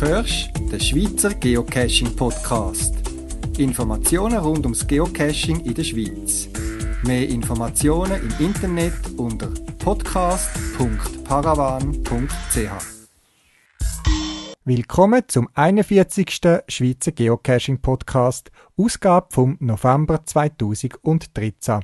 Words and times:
hörst 0.00 0.50
den 0.58 0.80
Schweizer 0.80 1.34
Geocaching 1.34 2.16
Podcast. 2.16 2.94
Informationen 3.58 4.38
rund 4.38 4.64
ums 4.64 4.86
Geocaching 4.86 5.60
in 5.60 5.74
der 5.74 5.84
Schweiz. 5.84 6.48
Mehr 7.04 7.28
Informationen 7.28 8.18
im 8.22 8.32
Internet 8.46 8.94
unter 9.18 9.48
podcast.paravan.ch. 9.78 12.70
Willkommen 14.64 15.22
zum 15.28 15.50
41. 15.52 16.40
Schweizer 16.68 17.12
Geocaching 17.12 17.82
Podcast, 17.82 18.50
Ausgabe 18.78 19.26
vom 19.30 19.58
November 19.60 20.24
2013. 20.24 21.80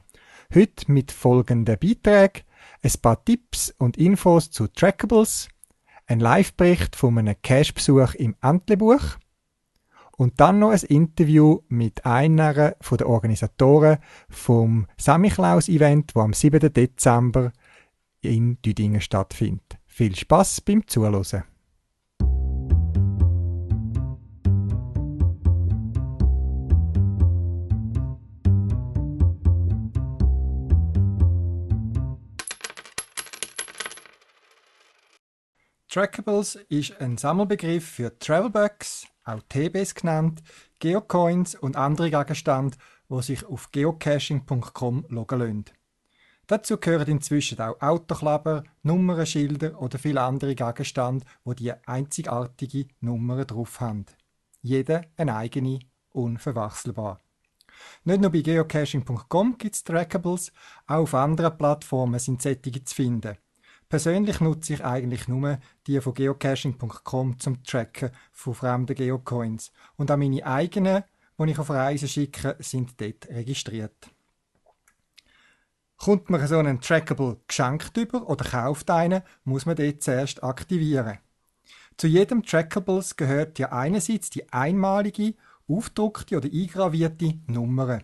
Heute 0.55 0.91
mit 0.91 1.13
folgenden 1.13 1.79
Beiträgen: 1.79 2.45
ein 2.83 2.93
paar 3.03 3.23
Tipps 3.23 3.75
und 3.77 3.99
Infos 3.99 4.51
zu 4.51 4.69
Trackables, 4.69 5.49
ein 6.07 6.21
Live-Bericht 6.21 6.97
von 6.97 7.19
einem 7.19 7.35
Cache-Besuch 7.43 8.15
im 8.15 8.37
Entlebuch 8.41 9.19
und 10.17 10.41
dann 10.41 10.59
noch 10.59 10.71
ein 10.71 10.81
Interview 10.89 11.61
mit 11.69 12.07
einer 12.07 12.55
der 12.55 13.09
Organisatoren 13.09 13.99
vom 14.29 14.87
Samichlaus-Event, 14.97 16.15
wo 16.15 16.21
am 16.21 16.33
7. 16.33 16.73
Dezember 16.73 17.53
in 18.21 18.61
Düdingen 18.63 19.01
stattfindet. 19.01 19.79
Viel 19.85 20.17
Spaß 20.17 20.63
beim 20.63 20.87
Zuhören. 20.87 21.45
Trackables 35.97 36.57
ist 36.69 37.01
ein 37.01 37.17
Sammelbegriff 37.17 37.89
für 37.89 38.19
Travelbugs, 38.19 39.07
auch 39.25 39.41
TBs 39.49 39.95
genannt, 39.95 40.43
Geocoins 40.79 41.55
und 41.55 41.75
andere 41.75 42.11
Gegenstände, 42.11 42.77
die 43.09 43.23
sich 43.23 43.47
auf 43.47 43.73
geocaching.com 43.73 45.07
loggen 45.09 45.39
lassen. 45.39 45.65
Dazu 46.49 46.77
gehören 46.77 47.09
inzwischen 47.09 47.59
auch 47.63 47.81
Autoklaber, 47.81 48.65
Nummernschilder 48.83 49.81
oder 49.81 49.99
viele 49.99 50.21
andere 50.21 50.55
Gegenstände, 50.55 51.25
wo 51.45 51.55
die 51.55 51.73
einzigartige 51.73 52.89
Nummern 53.01 53.47
drauf 53.47 53.81
haben. 53.81 54.05
Jeder 54.61 55.01
eine 55.17 55.35
eigene, 55.35 55.79
unverwechselbar. 56.11 57.23
Nicht 58.05 58.21
nur 58.21 58.31
bei 58.31 58.43
geocaching.com 58.43 59.57
gibt 59.57 59.75
es 59.75 59.83
Trackables, 59.83 60.53
auch 60.87 61.05
auf 61.05 61.15
anderen 61.15 61.57
Plattformen 61.57 62.21
sind 62.21 62.43
solche 62.43 62.85
zu 62.85 62.95
finden. 62.95 63.39
Persönlich 63.89 64.41
nutze 64.41 64.75
ich 64.75 64.85
eigentlich 64.85 65.29
nur 65.29 65.59
die 65.87 66.01
von 66.01 66.15
geocaching.com 66.15 67.39
zum 67.39 67.63
Tracken 67.63 68.11
von 68.33 68.55
fremden 68.55 68.97
Geocoins. 68.97 69.71
Und 69.97 70.11
auch 70.11 70.17
meine 70.17 70.45
eigenen, 70.45 71.05
die 71.39 71.51
ich 71.51 71.59
auf 71.59 71.71
Reisen 71.71 72.09
schicke, 72.09 72.57
sind 72.59 73.01
dort 73.01 73.29
registriert. 73.29 74.11
Kommt 75.99 76.29
man 76.29 76.47
so 76.47 76.59
einen 76.59 76.81
Trackable 76.81 77.39
geschenkt 77.47 77.97
über 77.97 78.29
oder 78.29 78.45
kauft 78.45 78.91
einen, 78.91 79.23
muss 79.45 79.67
man 79.67 79.77
den 79.77 80.01
zuerst 80.01 80.43
aktivieren. 80.43 81.19
Zu 81.97 82.09
jedem 82.09 82.43
Trackables 82.43 83.17
gehört 83.17 83.59
ja 83.59 83.73
einerseits 83.73 84.29
die 84.29 84.53
einmalige, 84.53 85.35
aufdruckte 85.67 86.37
oder 86.37 86.49
eingravierte 86.53 87.39
Nummer. 87.47 88.01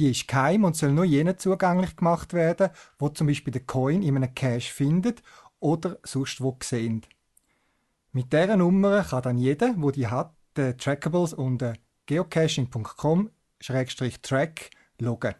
Die 0.00 0.10
ist 0.12 0.26
geheim 0.26 0.64
und 0.64 0.74
soll 0.76 0.92
nur 0.92 1.04
jenen 1.04 1.36
zugänglich 1.36 1.94
gemacht 1.94 2.32
werden, 2.32 2.70
wo 2.98 3.10
zum 3.10 3.26
Beispiel 3.26 3.52
den 3.52 3.66
Coin 3.66 4.02
in 4.02 4.16
einem 4.16 4.34
Cache 4.34 4.72
findet 4.72 5.22
oder 5.58 5.98
sonst 6.04 6.40
wo 6.40 6.56
sehen. 6.62 7.02
Mit 8.12 8.32
dieser 8.32 8.56
Nummer 8.56 9.04
kann 9.04 9.20
dann 9.20 9.36
jeder, 9.36 9.74
wo 9.76 9.90
die 9.90 10.06
hat, 10.06 10.34
den 10.56 10.78
Trackables 10.78 11.34
unter 11.34 11.74
geocaching.com-track 12.06 14.70
loggen. 14.98 15.34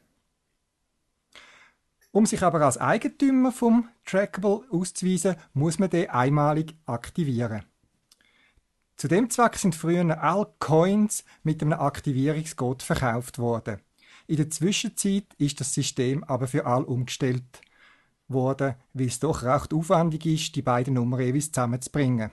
Um 2.12 2.26
sich 2.26 2.42
aber 2.42 2.60
als 2.60 2.76
Eigentümer 2.76 3.52
vom 3.52 3.88
Trackable 4.04 4.64
auszuweisen, 4.70 5.36
muss 5.54 5.78
man 5.78 5.88
den 5.88 6.10
einmalig 6.10 6.76
aktivieren. 6.84 7.64
Zu 8.96 9.08
dem 9.08 9.30
Zweck 9.30 9.56
sind 9.56 9.74
früher 9.74 10.22
alle 10.22 10.52
Coins 10.58 11.24
mit 11.44 11.62
einem 11.62 11.80
Aktivierungscode 11.80 12.82
verkauft 12.82 13.38
worden. 13.38 13.80
In 14.30 14.36
der 14.36 14.48
Zwischenzeit 14.48 15.24
ist 15.38 15.58
das 15.58 15.74
System 15.74 16.22
aber 16.22 16.46
für 16.46 16.64
alle 16.64 16.86
umgestellt 16.86 17.62
worden, 18.28 18.76
weil 18.92 19.08
es 19.08 19.18
doch 19.18 19.42
recht 19.42 19.74
aufwendig 19.74 20.24
ist, 20.24 20.54
die 20.54 20.62
beiden 20.62 20.94
Nummern 20.94 21.20
jeweils 21.20 21.50
zusammenzubringen. 21.50 22.30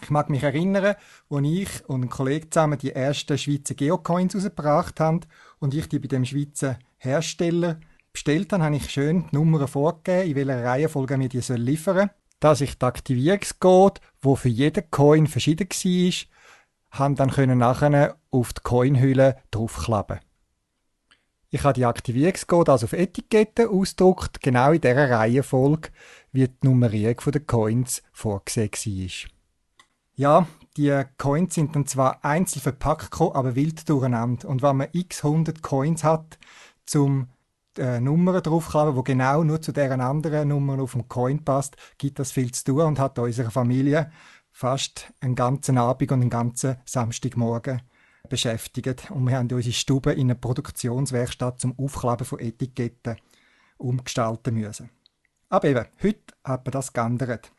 Ich 0.00 0.08
mag 0.08 0.30
mich 0.30 0.42
erinnern, 0.42 0.94
als 1.28 1.46
ich 1.46 1.68
und 1.88 2.04
ein 2.04 2.08
Kollege 2.08 2.48
zusammen 2.48 2.78
die 2.78 2.92
ersten 2.92 3.36
Schweizer 3.36 3.74
Geocoins 3.74 4.34
rausgebracht 4.34 4.98
haben 4.98 5.20
und 5.58 5.74
ich 5.74 5.90
die 5.90 5.98
bei 5.98 6.08
dem 6.08 6.24
Schweizer 6.24 6.78
Hersteller 6.96 7.80
bestellt 8.14 8.54
habe, 8.54 8.64
habe 8.64 8.76
ich 8.76 8.88
schön 8.88 9.26
die 9.30 9.36
Nummern 9.36 9.68
vorgegeben, 9.68 10.30
in 10.30 10.36
welcher 10.36 10.64
Reihenfolge 10.64 11.18
mir 11.18 11.28
die 11.28 11.40
liefern 11.52 11.96
sollen. 11.96 12.10
Dass 12.40 12.62
ich 12.62 12.78
die 12.78 12.86
Aktivierungscode, 12.86 14.00
wo 14.22 14.36
für 14.36 14.48
jeden 14.48 14.90
Coin 14.90 15.26
verschieden 15.26 15.68
war, 15.68 16.98
haben 16.98 17.14
dann 17.14 17.58
nachher 17.58 18.16
auf 18.30 18.54
die 18.54 18.62
Coinhülle 18.62 19.36
draufklappen. 19.50 20.20
Ich 21.52 21.64
habe 21.64 21.74
die 21.74 21.84
Aktivierungscode 21.84 22.68
also 22.68 22.84
auf 22.84 22.92
Etiketten 22.92 23.68
ausgedruckt, 23.68 24.40
genau 24.40 24.70
in 24.70 24.80
der 24.80 25.10
Reihenfolge, 25.10 25.90
wie 26.30 26.46
die 26.46 26.54
Nummerierung 26.62 27.16
der 27.32 27.40
Coins 27.40 28.02
vorgesehen 28.12 28.70
war. 28.70 29.30
Ja, 30.14 30.46
die 30.76 31.02
Coins 31.18 31.56
sind 31.56 31.74
dann 31.74 31.86
zwar 31.86 32.24
einzeln 32.24 32.62
verpackt, 32.62 33.20
aber 33.20 33.56
wild 33.56 33.88
durcheinander. 33.88 34.48
Und 34.48 34.62
wenn 34.62 34.76
man 34.76 34.88
x 34.92 35.24
100 35.24 35.60
Coins 35.60 36.04
hat, 36.04 36.38
zum 36.86 37.28
äh, 37.76 37.98
Nummern 37.98 38.42
draufklappen, 38.42 38.94
wo 38.94 39.02
genau 39.02 39.42
nur 39.42 39.60
zu 39.60 39.72
deren 39.72 40.00
anderen 40.00 40.48
Nummern 40.48 40.78
auf 40.78 40.92
dem 40.92 41.08
Coin 41.08 41.44
passt, 41.44 41.76
gibt 41.98 42.20
das 42.20 42.30
viel 42.30 42.52
zu 42.52 42.64
tun 42.64 42.82
und 42.82 42.98
hat 43.00 43.18
unserer 43.18 43.50
Familie 43.50 44.12
fast 44.52 45.12
einen 45.20 45.34
ganzen 45.34 45.78
Abend 45.78 46.12
und 46.12 46.20
einen 46.20 46.30
ganzen 46.30 46.76
Samstagmorgen 46.84 47.82
beschäftigt. 48.28 49.10
Und 49.10 49.26
wir 49.26 49.36
haben 49.36 49.50
unsere 49.52 49.72
Stube 49.72 50.12
in 50.12 50.30
eine 50.30 50.34
Produktionswerkstatt 50.34 51.60
zum 51.60 51.78
Aufklappen 51.78 52.26
von 52.26 52.38
Etiketten 52.38 53.16
umgestalten 53.78 54.54
müssen. 54.54 54.90
Aber 55.48 55.68
eben, 55.68 55.86
heute 56.02 56.34
hat 56.44 56.64
man 56.64 56.72
das 56.72 56.92
geändert. 56.92 57.50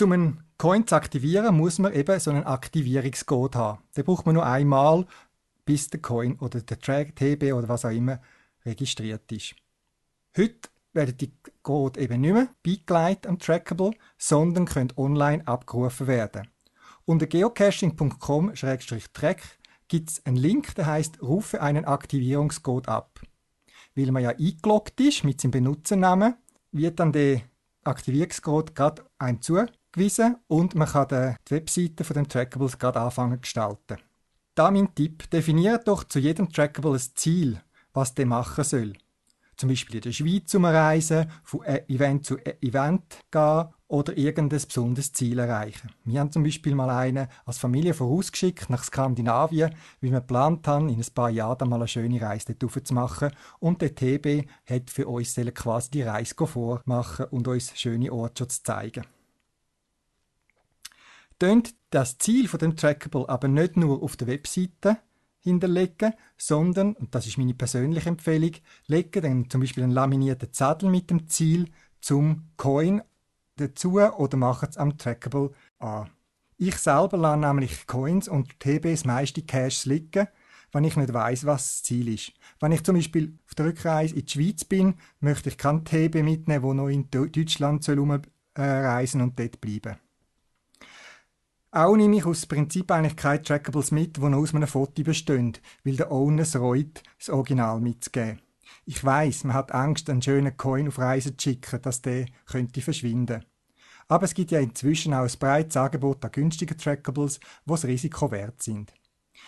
Um 0.00 0.12
einen 0.12 0.44
Coin 0.58 0.86
zu 0.86 0.96
aktivieren, 0.96 1.56
muss 1.56 1.78
man 1.78 1.92
eben 1.92 2.18
so 2.18 2.30
einen 2.30 2.44
Aktivierungscode 2.44 3.56
haben. 3.56 3.82
Den 3.96 4.04
braucht 4.04 4.26
man 4.26 4.34
nur 4.34 4.46
einmal, 4.46 5.06
bis 5.64 5.88
der 5.88 6.00
Coin 6.00 6.38
oder 6.38 6.60
der 6.60 6.78
Track, 6.78 7.16
TB 7.16 7.52
oder 7.52 7.68
was 7.68 7.84
auch 7.84 7.90
immer 7.90 8.20
registriert 8.64 9.30
ist. 9.30 9.54
Heute 10.36 10.68
werden 10.92 11.16
die 11.16 11.32
Code 11.62 12.00
eben 12.00 12.20
nicht 12.20 12.32
mehr 12.32 12.48
beigelegt 12.62 13.26
am 13.26 13.38
Trackable, 13.38 13.92
sondern 14.18 14.66
können 14.66 14.92
online 14.96 15.46
abgerufen 15.46 16.06
werden. 16.06 16.48
Unter 17.04 17.26
geocaching.com-track 17.26 19.42
gibt 19.88 20.10
es 20.10 20.24
einen 20.24 20.36
Link, 20.36 20.74
der 20.76 20.86
heißt 20.86 21.20
Rufe 21.20 21.60
einen 21.60 21.84
Aktivierungscode 21.84 22.88
ab. 22.88 23.20
Weil 23.94 24.12
man 24.12 24.22
ja 24.22 24.30
eingeloggt 24.30 24.98
ist 25.00 25.24
mit 25.24 25.40
seinem 25.40 25.50
Benutzernamen, 25.50 26.36
wird 26.70 27.00
dann 27.00 27.12
der 27.12 27.42
Aktivierungscode 27.84 28.74
gerade 28.74 29.04
einem 29.18 29.42
zugewiesen 29.42 30.36
und 30.46 30.74
man 30.74 30.88
kann 30.88 31.36
die 31.48 31.54
Webseite 31.54 32.04
von 32.04 32.14
dem 32.14 32.28
Trackables 32.28 32.78
gerade 32.78 33.00
anfangen 33.00 33.38
zu 33.38 33.40
gestalten. 33.40 33.98
Da 34.54 34.70
mein 34.70 34.94
Tipp, 34.94 35.28
definiert 35.30 35.88
doch 35.88 36.04
zu 36.04 36.18
jedem 36.18 36.52
Trackable 36.52 36.94
ein 36.94 37.00
Ziel, 37.14 37.60
was 37.92 38.14
der 38.14 38.26
machen 38.26 38.64
soll. 38.64 38.92
Zum 39.62 39.68
Beispiel 39.68 39.94
in 39.94 40.02
der 40.02 40.10
Schweiz 40.10 40.52
umreisen, 40.54 41.30
von 41.44 41.62
Event 41.62 42.26
zu 42.26 42.36
Event 42.36 43.18
gehen 43.30 43.68
oder 43.86 44.18
irgendein 44.18 44.58
besonderes 44.58 45.12
Ziel 45.12 45.38
erreichen. 45.38 45.92
Wir 46.04 46.18
haben 46.18 46.32
zum 46.32 46.42
Beispiel 46.42 46.74
mal 46.74 46.90
einen 46.90 47.28
als 47.44 47.58
Familie 47.58 47.94
vorausgeschickt 47.94 48.70
nach 48.70 48.82
Skandinavien, 48.82 49.70
weil 50.00 50.10
wir 50.10 50.18
geplant 50.18 50.66
haben, 50.66 50.88
in 50.88 50.98
ein 50.98 51.14
paar 51.14 51.30
Jahren 51.30 51.68
mal 51.68 51.76
eine 51.76 51.86
schöne 51.86 52.20
Reise 52.20 52.56
dort 52.56 52.84
zu 52.84 52.92
machen. 52.92 53.30
Und 53.60 53.82
der 53.82 53.94
TB 53.94 54.48
hat 54.68 54.90
für 54.90 55.06
uns 55.06 55.36
quasi 55.54 55.92
die 55.92 56.02
Reise 56.02 56.34
vormachen 56.34 57.26
und 57.26 57.46
uns 57.46 57.78
schöne 57.78 58.12
Orte 58.12 58.48
zu 58.48 58.64
zeigen. 58.64 59.06
Tönt 61.38 61.76
das 61.90 62.18
Ziel 62.18 62.48
von 62.48 62.58
dem 62.58 62.74
Trackable 62.74 63.28
aber 63.28 63.46
nicht 63.46 63.76
nur 63.76 64.02
auf 64.02 64.16
der 64.16 64.26
Webseite 64.26 64.98
hinterlegen, 65.42 66.14
sondern, 66.36 66.94
und 66.94 67.14
das 67.14 67.26
ist 67.26 67.38
meine 67.38 67.54
persönliche 67.54 68.08
Empfehlung, 68.08 68.52
legen 68.86 69.22
dann 69.22 69.50
zum 69.50 69.60
Beispiel 69.60 69.82
einen 69.82 69.92
laminierten 69.92 70.52
Zettel 70.52 70.88
mit 70.88 71.10
dem 71.10 71.28
Ziel 71.28 71.68
zum 72.00 72.48
Coin 72.56 73.02
dazu 73.56 74.00
oder 74.00 74.36
machen 74.36 74.68
es 74.70 74.76
am 74.76 74.96
Trackable 74.96 75.50
an. 75.78 76.10
Ich 76.56 76.76
selber 76.76 77.18
lasse 77.18 77.40
nämlich 77.40 77.86
Coins 77.86 78.28
und 78.28 78.60
TBs 78.60 79.04
meiste 79.04 79.42
Caches 79.42 79.84
liegen, 79.84 80.28
wenn 80.70 80.84
ich 80.84 80.96
nicht 80.96 81.12
weiß, 81.12 81.44
was 81.44 81.62
das 81.62 81.82
Ziel 81.82 82.08
ist. 82.08 82.32
Wenn 82.60 82.72
ich 82.72 82.84
zum 82.84 82.94
Beispiel 82.94 83.36
auf 83.46 83.54
der 83.54 83.66
Rückreise 83.66 84.14
in 84.14 84.24
die 84.24 84.32
Schweiz 84.32 84.64
bin, 84.64 84.94
möchte 85.20 85.48
ich 85.48 85.58
kein 85.58 85.84
TB 85.84 86.22
mitnehmen, 86.22 86.62
wo 86.62 86.72
noch 86.72 86.88
in 86.88 87.10
Deutschland 87.10 87.82
soll 87.82 87.98
umreisen 87.98 89.20
und 89.20 89.38
dort 89.38 89.60
bleiben. 89.60 89.96
Auch 91.74 91.96
nehme 91.96 92.16
ich 92.18 92.26
aus 92.26 92.44
Prinzip 92.44 92.90
eigentlich 92.90 93.16
keine 93.16 93.40
Trackables 93.40 93.92
mit, 93.92 94.18
die 94.18 94.20
noch 94.20 94.36
aus 94.36 94.54
einem 94.54 94.68
Foto 94.68 95.02
bestehen, 95.02 95.56
weil 95.84 95.96
der 95.96 96.12
Owner 96.12 96.42
es 96.42 96.54
reut, 96.54 97.02
das 97.18 97.30
Original 97.30 97.80
mitzugeben. 97.80 98.42
Ich 98.84 99.02
weiß, 99.02 99.44
man 99.44 99.54
hat 99.54 99.72
Angst, 99.72 100.10
einen 100.10 100.20
schönen 100.20 100.54
Coin 100.58 100.88
auf 100.88 100.98
Reisen 100.98 101.38
zu 101.38 101.48
schicken, 101.48 101.80
dass 101.80 102.02
der 102.02 102.26
könnte 102.44 102.82
verschwinden. 102.82 103.46
Aber 104.06 104.24
es 104.24 104.34
gibt 104.34 104.50
ja 104.50 104.60
inzwischen 104.60 105.14
auch 105.14 105.22
ein 105.22 105.38
breites 105.40 105.78
Angebot 105.78 106.22
an 106.26 106.32
günstigen 106.32 106.76
Trackables, 106.76 107.40
die 107.40 107.70
das 107.70 107.86
Risiko 107.86 108.30
wert 108.30 108.62
sind. 108.62 108.92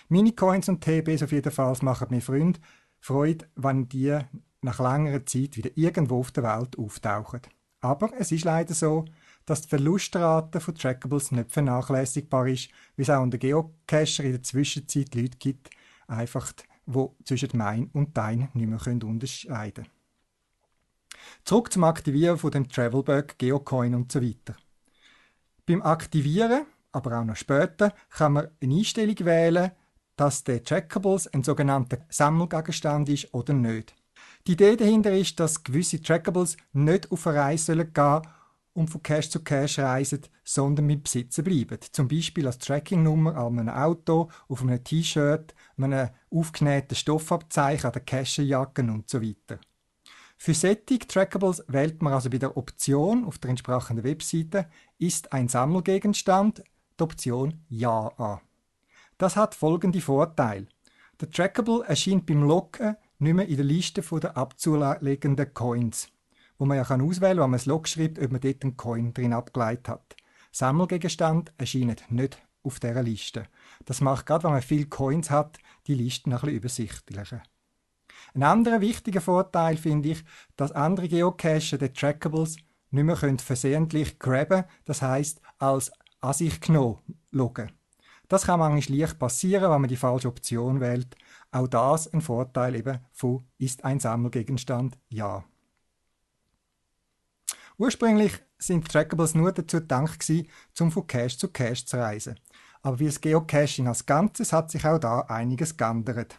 Minicoins 0.08 0.70
und 0.70 0.80
TBs 0.80 1.24
auf 1.24 1.32
jeden 1.32 1.52
Fall 1.52 1.76
machen 1.82 2.08
mir 2.08 2.22
Freunde 2.22 2.58
Freude, 3.00 3.46
wenn 3.56 3.86
die 3.90 4.18
nach 4.62 4.78
langer 4.78 5.26
Zeit 5.26 5.58
wieder 5.58 5.70
irgendwo 5.74 6.20
auf 6.20 6.32
der 6.32 6.44
Welt 6.44 6.78
auftauchen. 6.78 7.42
Aber 7.82 8.18
es 8.18 8.32
ist 8.32 8.44
leider 8.44 8.72
so, 8.72 9.04
dass 9.46 9.62
die 9.62 9.68
Verlustrate 9.68 10.60
von 10.60 10.74
Trackables 10.74 11.32
nicht 11.32 11.50
vernachlässigbar 11.50 12.48
ist, 12.48 12.70
wie 12.96 13.02
es 13.02 13.10
auch 13.10 13.22
unter 13.22 13.38
Geocacher 13.38 14.24
in 14.24 14.32
der 14.32 14.42
Zwischenzeit 14.42 15.14
Leute 15.14 15.38
gibt, 15.38 15.70
einfach 16.06 16.52
wo 16.86 17.16
zwischen 17.24 17.50
mein 17.54 17.90
und 17.92 18.16
dein 18.16 18.48
nicht 18.52 18.68
mehr 18.68 19.08
unterscheiden 19.08 19.84
können. 19.84 19.88
Zurück 21.44 21.72
zum 21.72 21.84
Aktivieren 21.84 22.38
von 22.38 22.50
dem 22.50 22.68
Travelbug, 22.68 23.38
Geocoin 23.38 23.94
und 23.94 24.12
so 24.12 24.22
weiter. 24.22 24.56
Beim 25.66 25.82
Aktivieren, 25.82 26.66
aber 26.92 27.18
auch 27.18 27.24
noch 27.24 27.36
später, 27.36 27.94
kann 28.10 28.34
man 28.34 28.48
eine 28.60 28.74
Einstellung 28.74 29.18
wählen, 29.20 29.70
dass 30.16 30.44
der 30.44 30.62
Trackables 30.62 31.26
ein 31.28 31.42
sogenannter 31.42 31.98
Sammelgegenstand 32.08 33.08
ist 33.08 33.32
oder 33.32 33.52
nicht. 33.52 33.94
Die 34.46 34.52
Idee 34.52 34.76
dahinter 34.76 35.16
ist, 35.16 35.40
dass 35.40 35.64
gewisse 35.64 36.02
Trackables 36.02 36.56
nicht 36.72 37.10
auf 37.10 37.26
eine 37.26 37.38
Reise 37.38 37.74
gehen 37.76 37.92
sollen 37.94 38.22
und 38.74 38.90
von 38.90 39.02
Cache 39.02 39.30
zu 39.30 39.42
Cache 39.42 39.82
reisen, 39.82 40.20
sondern 40.42 40.86
mit 40.86 41.04
Besitzer 41.04 41.42
bleiben. 41.42 41.78
Zum 41.92 42.08
Beispiel 42.08 42.46
als 42.46 42.58
Trackingnummer 42.58 43.36
an 43.36 43.58
einem 43.58 43.74
Auto, 43.74 44.30
auf 44.48 44.62
einem 44.62 44.82
T-Shirt, 44.82 45.54
einem 45.76 46.10
aufgenähten 46.30 46.96
Stoffabzeichen 46.96 47.86
an 47.86 47.92
der 47.92 48.02
Cashierjacke 48.02 48.82
und 48.82 49.08
so 49.08 49.22
weiter. 49.22 49.58
Für 50.36 50.54
solche 50.54 50.98
Trackables 50.98 51.64
wählt 51.68 52.02
man 52.02 52.12
also 52.12 52.28
bei 52.28 52.38
der 52.38 52.56
Option 52.56 53.24
auf 53.24 53.38
der 53.38 53.50
entsprechenden 53.50 54.04
Webseite 54.04 54.68
«Ist 54.98 55.32
ein 55.32 55.48
Sammelgegenstand?» 55.48 56.62
die 56.98 57.02
Option 57.02 57.64
«Ja» 57.68 58.08
an. 58.18 58.40
Das 59.16 59.36
hat 59.36 59.54
folgende 59.54 60.00
Vorteile. 60.00 60.66
Der 61.20 61.30
Trackable 61.30 61.84
erscheint 61.86 62.26
beim 62.26 62.42
Locken 62.42 62.96
nicht 63.20 63.34
mehr 63.34 63.46
in 63.46 63.56
der 63.56 63.64
Liste 63.64 64.02
der 64.02 64.36
abzulegenden 64.36 65.54
Coins 65.54 66.08
wo 66.58 66.64
man 66.64 66.76
ja 66.76 66.84
kann 66.84 67.00
auswählen 67.00 67.36
kann, 67.36 67.44
wenn 67.44 67.50
man 67.50 67.58
das 67.58 67.66
Log 67.66 67.88
schreibt, 67.88 68.18
ob 68.18 68.32
man 68.32 68.40
dort 68.40 68.62
einen 68.62 68.76
Coin 68.76 69.14
drin 69.14 69.32
abgeleitet 69.32 69.88
hat. 69.88 70.16
Sammelgegenstand 70.52 71.52
erscheinen 71.58 71.96
nicht 72.10 72.40
auf 72.62 72.80
dieser 72.80 73.02
Liste. 73.02 73.46
Das 73.84 74.00
macht 74.00 74.26
gerade, 74.26 74.44
wenn 74.44 74.52
man 74.52 74.62
viele 74.62 74.86
Coins 74.86 75.30
hat, 75.30 75.58
die 75.86 75.94
Liste 75.94 76.30
ein 76.30 76.32
bisschen 76.32 76.50
übersichtlicher. 76.50 77.42
Ein 78.34 78.42
anderer 78.42 78.80
wichtiger 78.80 79.20
Vorteil 79.20 79.76
finde 79.76 80.10
ich, 80.10 80.24
dass 80.56 80.72
andere 80.72 81.08
Geocacher 81.08 81.78
den 81.78 81.92
Trackables 81.92 82.56
nicht 82.90 83.04
mehr 83.04 83.16
können 83.16 83.38
versehentlich 83.38 84.18
grabben, 84.18 84.64
das 84.84 85.02
heißt 85.02 85.40
als 85.58 85.92
an 86.20 86.32
sich 86.32 86.60
genommen 86.60 86.98
loggen. 87.30 87.72
Das 88.28 88.46
kann 88.46 88.60
manchmal 88.60 88.98
leicht 88.98 89.18
passieren, 89.18 89.70
wenn 89.70 89.80
man 89.82 89.88
die 89.88 89.96
falsche 89.96 90.28
Option 90.28 90.80
wählt. 90.80 91.14
Auch 91.52 91.68
das 91.68 92.12
ein 92.12 92.22
Vorteil 92.22 92.74
eben 92.74 92.98
von 93.12 93.44
ist 93.58 93.84
ein 93.84 94.00
Sammelgegenstand 94.00 94.98
ja. 95.08 95.44
Ursprünglich 97.76 98.40
sind 98.56 98.88
Trackables 98.88 99.34
nur 99.34 99.50
dazu 99.50 99.78
gedacht 99.78 100.24
um 100.80 100.92
von 100.92 101.06
Cache 101.06 101.36
zu 101.36 101.48
Cache 101.48 101.84
zu 101.84 101.96
reisen. 101.96 102.38
Aber 102.82 103.00
wie 103.00 103.06
das 103.06 103.20
Geocaching 103.20 103.88
als 103.88 104.06
Ganzes 104.06 104.52
hat 104.52 104.70
sich 104.70 104.84
auch 104.84 104.98
da 104.98 105.20
einiges 105.22 105.76
geändert. 105.76 106.38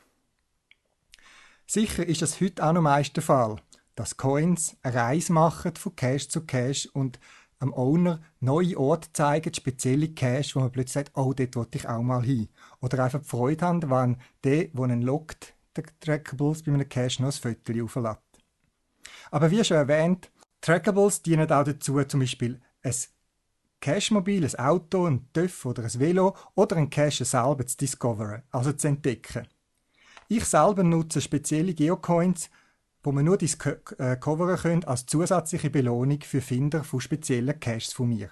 Sicher 1.67 2.05
ist 2.05 2.21
es 2.21 2.39
heute 2.39 2.63
auch 2.63 2.71
noch 2.71 2.81
meist 2.81 3.15
der 3.15 3.23
Fall, 3.23 3.57
dass 3.95 4.17
Coins 4.17 4.77
eine 4.81 4.95
Reise 4.95 5.33
machen 5.33 5.75
von 5.75 5.95
Cache 5.95 6.27
zu 6.27 6.45
Cache 6.45 6.89
und 6.93 7.19
am 7.59 7.73
Owner 7.73 8.21
neue 8.39 8.77
Orte 8.77 9.11
zeigen, 9.11 9.53
spezielle 9.53 10.13
Cache, 10.13 10.55
wo 10.55 10.59
man 10.59 10.71
plötzlich 10.71 11.05
sagt, 11.05 11.17
oh, 11.17 11.33
dort 11.33 11.55
wollte 11.55 11.77
ich 11.77 11.87
auch 11.87 12.01
mal 12.01 12.23
hin. 12.23 12.47
Oder 12.81 13.03
einfach 13.03 13.21
die 13.21 13.27
Freude 13.27 13.65
haben, 13.65 13.89
wenn 13.89 14.17
der, 14.43 14.65
der 14.65 14.83
einen 14.83 15.01
lockt, 15.01 15.53
der 15.75 15.85
Trackables 15.99 16.63
bei 16.63 16.71
einem 16.71 16.87
Cache 16.87 17.21
noch 17.21 17.33
ein 17.33 17.55
Foto 17.55 17.83
auflädt. 17.83 18.19
Aber 19.31 19.51
wie 19.51 19.63
schon 19.63 19.77
erwähnt, 19.77 20.31
Trackables 20.65 21.21
dienen 21.21 21.51
auch 21.51 21.63
dazu, 21.63 22.03
zum 22.05 22.21
Beispiel 22.21 22.59
ein 22.81 22.95
Cache-Mobil, 23.81 24.43
ein 24.43 24.55
Auto, 24.55 25.05
ein 25.05 25.31
TÜV 25.31 25.63
oder 25.65 25.83
ein 25.83 25.99
Velo 25.99 26.35
oder 26.55 26.77
ein 26.77 26.89
Cache 26.89 27.23
selber 27.23 27.67
zu 27.67 27.77
discoveren, 27.77 28.41
also 28.49 28.73
zu 28.73 28.87
entdecken. 28.87 29.47
Ich 30.27 30.43
selber 30.43 30.83
nutze 30.83 31.21
spezielle 31.21 31.75
Geocoins, 31.75 32.49
wo 33.03 33.11
man 33.11 33.25
nur 33.25 33.37
discoveren 33.37 34.57
können 34.57 34.83
als 34.85 35.05
zusätzliche 35.05 35.69
Belohnung 35.69 36.21
für 36.21 36.41
Finder 36.41 36.83
von 36.83 36.99
speziellen 36.99 37.59
Caches 37.59 37.93
von 37.93 38.09
mir. 38.09 38.31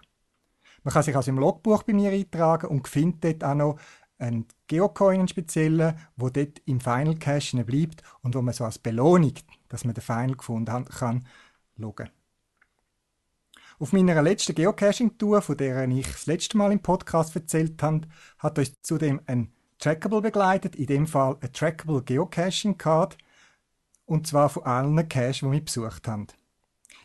Man 0.81 0.91
kann 0.91 1.03
sich 1.03 1.15
also 1.15 1.29
im 1.29 1.37
Logbuch 1.37 1.83
bei 1.83 1.93
mir 1.93 2.09
eintragen 2.09 2.65
und 2.65 2.87
findet 2.87 3.23
dort 3.23 3.43
auch 3.43 3.55
noch 3.55 3.79
einen 4.17 4.47
Geocoin, 4.65 5.19
einen 5.19 5.27
speziellen, 5.27 5.99
wo 6.15 6.31
dort 6.31 6.63
im 6.65 6.81
Final 6.81 7.13
Cache 7.13 7.63
bleibt 7.63 8.01
und 8.23 8.33
wo 8.33 8.41
man 8.41 8.55
so 8.55 8.65
als 8.65 8.79
Belohnung, 8.79 9.35
dass 9.69 9.85
man 9.85 9.93
den 9.93 10.01
Final 10.01 10.35
gefunden 10.35 10.73
hat, 10.73 10.89
kann 10.89 11.27
loggen. 11.75 12.09
Auf 13.83 13.91
meiner 13.91 14.21
letzten 14.21 14.55
Geocaching-Tour, 14.55 15.41
von 15.41 15.57
der 15.57 15.85
ich 15.89 16.07
das 16.07 16.25
letzte 16.25 16.55
Mal 16.55 16.71
im 16.71 16.79
Podcast 16.79 17.35
erzählt 17.35 17.83
habe, 17.83 18.07
hat 18.39 18.57
uns 18.57 18.81
zudem 18.81 19.19
ein 19.25 19.51
Trackable 19.77 20.21
begleitet, 20.21 20.77
in 20.77 20.85
dem 20.85 21.05
Fall 21.05 21.35
eine 21.41 21.51
Trackable 21.51 22.01
Geocaching 22.01 22.77
Card, 22.77 23.17
und 24.05 24.25
zwar 24.25 24.47
von 24.47 24.63
allen 24.63 25.09
Caches, 25.09 25.39
die 25.39 25.51
wir 25.51 25.59
besucht 25.59 26.07
haben. 26.07 26.27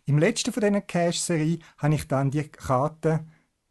Im 0.06 0.18
letzten 0.18 0.52
von 0.52 0.60
diesen 0.60 0.86
Cache-Serie 0.86 1.58
habe 1.78 1.94
ich 1.96 2.06
dann 2.06 2.30
die 2.30 2.48
Karte, 2.48 3.24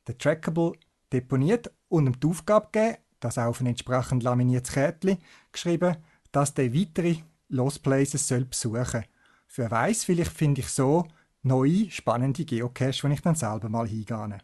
der 0.05 0.17
Trackable, 0.17 0.73
deponiert 1.13 1.71
und 1.87 2.07
ihm 2.07 2.19
die 2.19 2.27
Aufgabe 2.27 2.67
gegeben, 2.73 2.97
das 3.21 3.37
auch 3.37 3.45
auf 3.45 3.61
ein 3.61 3.67
entsprechend 3.67 4.23
laminiertes 4.23 4.73
Kärtchen 4.73 5.17
geschrieben, 5.53 5.95
dass 6.33 6.55
der 6.55 6.73
weitere 6.73 7.19
Lost 7.47 7.83
Places 7.83 8.27
soll 8.27 8.43
besuchen 8.43 8.85
soll. 8.85 9.03
Für 9.47 9.71
weiss, 9.71 10.03
vielleicht 10.03 10.33
finde 10.33 10.59
ich 10.59 10.67
so 10.67 11.07
neue, 11.47 11.89
spannende 11.89 12.45
Geocache, 12.45 13.03
wenn 13.03 13.11
ich 13.11 13.21
dann 13.21 13.35
selber 13.35 13.69
mal 13.69 13.87
hingehe. 13.87 14.39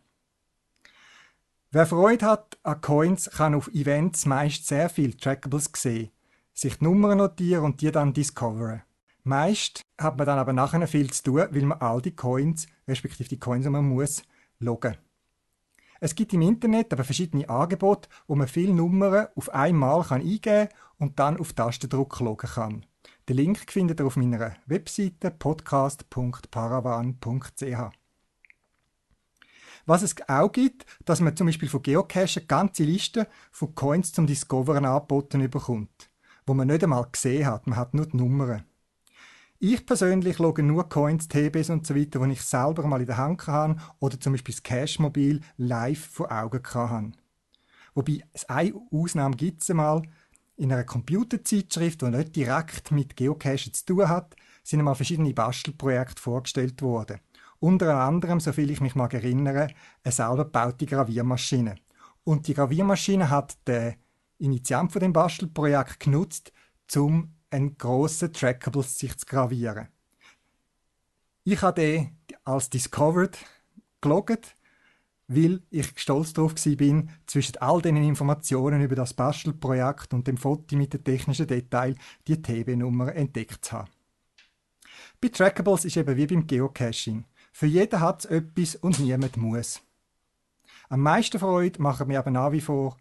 Wer 1.71 1.85
Freude 1.85 2.25
hat 2.25 2.57
an 2.63 2.81
Coins, 2.81 3.29
kann 3.31 3.55
auf 3.55 3.67
Events 3.69 4.25
meist 4.25 4.67
sehr 4.67 4.89
viel 4.89 5.15
Trackables 5.15 5.71
sehen, 5.75 6.11
sich 6.53 6.77
die 6.77 6.83
Nummern 6.83 7.17
notieren 7.17 7.65
und 7.65 7.81
die 7.81 7.91
dann 7.91 8.13
discoveren. 8.13 8.83
Meist 9.23 9.81
hat 9.97 10.17
man 10.17 10.27
dann 10.27 10.37
aber 10.37 10.53
nachher 10.53 10.85
viel 10.87 11.11
zu 11.11 11.23
tun, 11.23 11.47
weil 11.49 11.63
man 11.63 11.79
all 11.79 12.01
die 12.01 12.15
Coins, 12.15 12.67
respektive 12.87 13.29
die 13.29 13.39
Coins, 13.39 13.63
die 13.63 13.71
man 13.71 13.85
muss, 13.85 14.21
loggen. 14.59 14.97
Es 15.99 16.13
gibt 16.15 16.33
im 16.33 16.41
Internet 16.41 16.91
aber 16.91 17.05
verschiedene 17.05 17.47
Angebote, 17.47 18.09
wo 18.27 18.35
man 18.35 18.47
viele 18.47 18.73
Nummern 18.73 19.27
auf 19.35 19.49
einmal 19.53 20.03
eingeben 20.09 20.41
kann 20.41 20.69
und 20.97 21.17
dann 21.17 21.39
auf 21.39 21.53
Tastendruck 21.53 22.19
loggen 22.19 22.49
kann. 22.49 22.85
Den 23.29 23.37
Link 23.37 23.71
findet 23.71 24.01
ihr 24.01 24.05
auf 24.05 24.17
meiner 24.17 24.57
Webseite 24.65 25.31
podcast.paravan.ch. 25.31 27.95
Was 29.85 30.01
es 30.01 30.15
auch 30.27 30.51
gibt, 30.51 30.85
dass 31.05 31.21
man 31.21 31.33
zum 31.33 31.47
Beispiel 31.47 31.69
von 31.69 31.81
Geocache 31.81 32.45
ganze 32.45 32.83
Listen 32.83 33.25
von 33.49 33.73
Coins 33.75 34.11
zum 34.11 34.27
Discoveren 34.27 34.83
angeboten 34.83 35.49
bekommt, 35.49 36.09
wo 36.45 36.53
man 36.53 36.67
nicht 36.67 36.83
einmal 36.83 37.07
gesehen 37.09 37.45
hat, 37.45 37.65
man 37.65 37.79
hat 37.79 37.93
nur 37.93 38.07
die 38.07 38.17
Nummern. 38.17 38.65
Ich 39.57 39.85
persönlich 39.85 40.39
logge 40.39 40.61
nur 40.61 40.89
Coins, 40.89 41.29
TBs 41.29 41.69
und 41.69 41.87
so 41.87 41.95
weiter, 41.95 42.19
die 42.19 42.33
ich 42.33 42.41
selber 42.41 42.85
mal 42.85 42.99
in 42.99 43.07
der 43.07 43.15
Hand 43.15 43.47
habe 43.47 43.77
oder 43.99 44.19
zum 44.19 44.33
Beispiel 44.33 44.53
das 44.53 44.63
Cache-Mobil 44.63 45.39
live 45.55 46.07
vor 46.07 46.29
Augen 46.29 46.61
habe. 46.73 47.13
Wobei 47.95 48.21
es 48.33 48.43
eine 48.49 48.73
Ausnahme 48.91 49.37
gibt 49.37 49.61
es 49.61 49.69
einmal, 49.69 50.01
in 50.55 50.71
einer 50.71 50.83
Computerzeitschrift, 50.83 52.01
die 52.01 52.09
nicht 52.09 52.35
direkt 52.35 52.91
mit 52.91 53.15
Geocaching 53.15 53.73
zu 53.73 53.85
tun 53.85 54.09
hat, 54.09 54.35
sind 54.63 54.79
einmal 54.79 54.95
verschiedene 54.95 55.33
Bastelprojekte 55.33 56.21
vorgestellt 56.21 56.81
worden. 56.81 57.19
Unter 57.59 57.95
anderem, 57.99 58.39
soviel 58.39 58.71
ich 58.71 58.81
mich 58.81 58.95
mal 58.95 59.11
erinnere, 59.11 59.67
eine 60.03 60.11
selber 60.11 60.45
gebaute 60.45 60.85
Graviermaschine. 60.85 61.75
Und 62.23 62.47
die 62.47 62.53
Graviermaschine 62.53 63.29
hat 63.29 63.57
der 63.67 63.95
Initiant 64.37 64.91
von 64.91 65.01
dem 65.01 65.13
Bastelprojekt 65.13 65.99
genutzt, 65.99 66.51
um 66.95 67.35
einen 67.49 67.77
grossen 67.77 68.33
Trackable 68.33 68.83
sich 68.83 69.17
zu 69.17 69.25
gravieren. 69.25 69.87
Ich 71.43 71.61
habe 71.61 71.81
den 71.81 72.17
als 72.43 72.69
Discovered 72.69 73.37
geloggt 74.01 74.55
weil 75.27 75.61
ich 75.69 75.91
stolz 75.95 76.33
darauf 76.33 76.55
bin, 76.55 77.09
zwischen 77.25 77.57
all 77.57 77.81
den 77.81 77.97
Informationen 77.97 78.81
über 78.81 78.95
das 78.95 79.13
Bastelprojekt 79.13 80.13
und 80.13 80.27
dem 80.27 80.37
Foto 80.37 80.75
mit 80.75 80.93
den 80.93 81.03
technischen 81.03 81.47
Details 81.47 81.97
die 82.27 82.41
TB-Nummer 82.41 83.15
entdeckt 83.15 83.65
zu 83.65 83.73
haben. 83.73 83.89
Bei 85.21 85.29
Trackables 85.29 85.85
ist 85.85 85.97
eben 85.97 86.17
wie 86.17 86.27
beim 86.27 86.45
Geocaching. 86.45 87.25
Für 87.51 87.67
jeden 87.67 87.99
hat 87.99 88.25
es 88.25 88.31
etwas 88.31 88.75
und 88.75 88.99
niemand 88.99 89.37
muss. 89.37 89.81
Am 90.89 91.01
meisten 91.01 91.39
Freude 91.39 91.81
machen 91.81 92.07
mir 92.07 92.19
aber 92.19 92.31
nach 92.31 92.51
wie 92.51 92.61
vor 92.61 92.97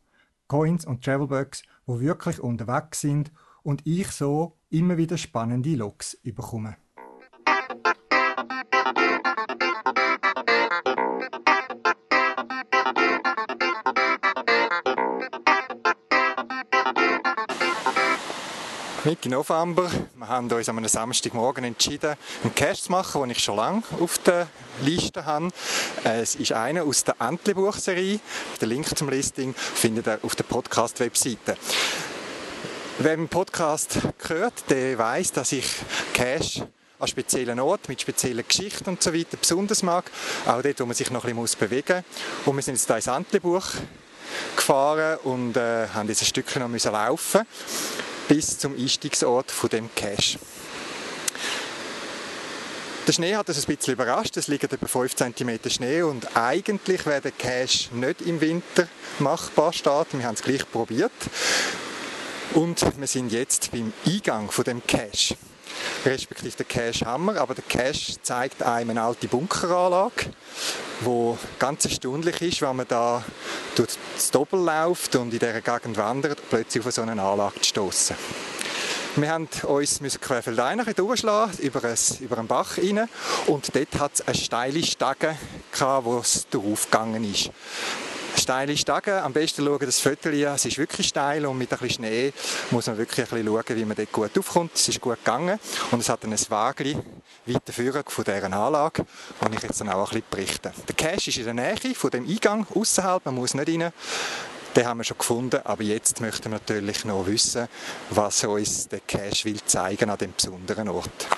Coins 0.47 0.85
und 0.85 1.05
Travelbugs, 1.05 1.63
wo 1.87 2.01
wirklich 2.01 2.39
unterwegs 2.39 3.01
sind 3.01 3.33
und 3.63 3.87
ich 3.87 4.09
so 4.09 4.59
immer 4.71 4.97
wieder 4.97 5.19
spannende 5.19 5.75
Logs 5.75 6.15
überkomme. 6.23 6.77
Mitte 19.05 19.29
November. 19.29 19.91
Wir 20.15 20.29
haben 20.29 20.49
uns 20.49 20.69
am 20.69 20.87
Samstagmorgen 20.87 21.65
entschieden, 21.65 22.15
einen 22.45 22.55
Cache 22.55 22.83
zu 22.83 22.93
machen, 22.93 23.21
den 23.23 23.31
ich 23.31 23.43
schon 23.43 23.57
lange 23.57 23.83
auf 23.99 24.19
der 24.19 24.47
Liste 24.83 25.25
habe. 25.25 25.49
Es 26.05 26.37
ist 26.37 26.53
einer 26.53 26.85
aus 26.85 27.03
der 27.03 27.17
Entlebuch-Serie. 27.19 28.21
Den 28.61 28.69
Link 28.69 28.97
zum 28.97 29.09
Listing 29.09 29.55
findet 29.55 30.07
ihr 30.07 30.21
auf 30.23 30.37
der 30.37 30.45
Podcast-Webseite. 30.45 31.57
Wer 32.99 33.17
den 33.17 33.27
Podcast 33.27 33.99
hört, 34.29 34.71
der 34.71 34.97
weiß, 34.97 35.33
dass 35.33 35.51
ich 35.51 35.67
Cache 36.15 36.69
an 37.01 37.09
speziellen 37.09 37.59
Orten 37.59 37.91
mit 37.91 38.03
speziellen 38.03 38.47
Geschichten 38.47 38.89
und 38.89 39.03
so 39.03 39.13
weiter 39.13 39.37
besonders 39.37 39.83
mag. 39.83 40.13
Auch 40.47 40.63
dort, 40.63 40.79
wo 40.79 40.87
man 40.87 40.95
sich 40.95 41.11
noch 41.11 41.25
ein 41.25 41.35
bisschen 41.35 41.59
bewegen 41.59 42.05
muss. 42.45 42.47
Und 42.47 42.55
wir 42.55 42.63
sind 42.63 42.75
jetzt 42.75 42.87
hier 42.87 42.97
ins 42.97 43.09
Entlebuch 43.09 43.67
gefahren 44.55 45.19
und 45.25 45.57
äh, 45.57 45.89
haben 45.89 46.09
ein 46.09 46.15
Stückchen 46.15 46.63
noch 46.63 46.69
müssen 46.69 46.93
laufen 46.93 47.45
bis 48.35 48.57
zum 48.57 48.75
Einstiegsort 48.75 49.51
von 49.51 49.69
dem 49.69 49.95
Cache. 49.95 50.39
Der 53.07 53.13
Schnee 53.13 53.37
hat 53.37 53.47
uns 53.47 53.59
ein 53.59 53.77
bisschen 53.77 53.93
überrascht. 53.93 54.39
Es 54.39 54.49
liegt 54.49 54.65
etwa 54.65 54.87
5 54.87 55.15
cm 55.15 55.59
Schnee 55.69 56.01
und 56.01 56.35
eigentlich 56.35 57.05
wäre 57.05 57.21
der 57.21 57.33
Cache 57.33 57.95
nicht 57.95 58.23
im 58.23 58.41
Winter 58.41 58.89
machbar 59.19 59.75
starten. 59.75 60.21
Wir 60.21 60.27
haben 60.27 60.37
es 60.37 60.43
gleich 60.43 60.63
probiert. 60.71 61.13
Und 62.55 62.99
wir 62.99 63.07
sind 63.07 63.33
jetzt 63.33 63.71
beim 63.71 63.93
Eingang 64.07 64.51
von 64.51 64.65
dem 64.65 64.81
Cache. 64.87 65.37
Respektive 66.05 66.57
der 66.57 66.67
Cache 66.67 67.05
Hammer, 67.05 67.37
aber 67.37 67.55
der 67.55 67.65
Cache 67.69 68.21
zeigt 68.23 68.63
einem 68.63 68.91
eine 68.91 69.03
alte 69.03 69.29
Bunkeranlage, 69.29 70.27
wo 71.01 71.39
ganz 71.59 71.85
erstaunlich 71.85 72.41
ist, 72.43 72.63
wenn 72.63 72.77
man 72.77 72.89
da 72.89 73.25
durch 73.75 73.91
das 74.15 74.31
Doppel 74.31 74.61
läuft 74.61 75.17
und 75.17 75.33
in 75.33 75.39
dieser 75.39 75.61
Gegend 75.61 75.97
wandert, 75.97 76.41
plötzlich 76.51 76.85
auf 76.85 76.93
so 76.93 77.03
eine 77.03 77.21
Anlage 77.23 77.61
zu 77.61 77.69
stoßen. 77.69 78.17
Wir 79.17 79.31
haben 79.31 79.47
uns 79.65 80.01
querfeldein 80.21 80.83
durchschlagen 80.97 81.59
über, 81.59 81.85
ein, 81.85 81.97
über 82.21 82.39
einen 82.39 82.49
Bach 82.49 82.79
rein 82.79 83.09
und 83.47 83.75
dort 83.75 84.01
hat 84.01 84.13
es 84.15 84.27
eine 84.27 84.35
steile 84.35 84.83
Stege 84.83 85.37
gehabt, 85.71 86.05
wo 86.07 86.19
es 86.19 86.47
draufgegangen 86.51 87.31
ist 87.31 87.51
steile 88.43 88.77
Stege. 88.77 89.23
Am 89.23 89.33
besten 89.33 89.65
schauen 89.65 89.87
das 89.87 90.01
Foto 90.01 90.29
Es 90.29 90.65
ist 90.65 90.77
wirklich 90.77 91.09
steil 91.09 91.47
und 91.47 91.57
mit 91.57 91.73
ein 91.73 91.79
bisschen 91.79 92.05
Schnee 92.05 92.33
muss 92.71 92.89
man 92.89 92.99
wirklich 92.99 93.27
ein 93.27 93.31
bisschen 93.31 93.47
schauen, 93.47 93.77
wie 93.77 93.85
man 93.85 93.97
dort 93.97 94.13
gut 94.13 94.39
aufkommt. 94.39 94.73
Es 94.75 94.89
ist 94.89 95.01
gut 95.01 95.19
gegangen 95.19 95.59
und 95.91 96.01
es 96.01 96.09
hat 96.09 96.25
ein 96.25 96.37
Wagli 96.49 96.97
weiterführend 97.47 98.11
von 98.11 98.25
dieser 98.25 98.53
Anlage, 98.53 99.05
und 99.41 99.55
ich 99.55 99.63
jetzt 99.63 99.81
dann 99.81 99.89
auch 99.89 100.13
ein 100.13 100.23
bisschen 100.23 100.25
berichten. 100.31 100.73
Der 100.89 100.95
Cache 100.95 101.31
ist 101.31 101.37
in 101.37 101.45
der 101.45 101.55
Nähe 101.55 101.95
von 101.95 102.11
dem 102.11 102.29
Eingang, 102.29 102.67
außerhalb, 102.75 103.25
man 103.25 103.35
muss 103.35 103.55
nicht 103.55 103.69
rein. 103.69 103.93
Den 104.77 104.87
haben 104.87 104.99
wir 104.99 105.05
schon 105.05 105.19
gefunden, 105.19 105.61
aber 105.65 105.83
jetzt 105.83 106.21
möchten 106.21 106.45
wir 106.45 106.59
natürlich 106.59 107.05
noch 107.05 107.27
wissen, 107.27 107.69
was 108.11 108.43
uns 108.45 108.89
der 108.89 109.01
Cache 109.01 109.45
will 109.45 109.61
zeigen 109.65 110.09
an 110.09 110.19
dem 110.19 110.33
besonderen 110.33 110.89
Ort. 110.89 111.29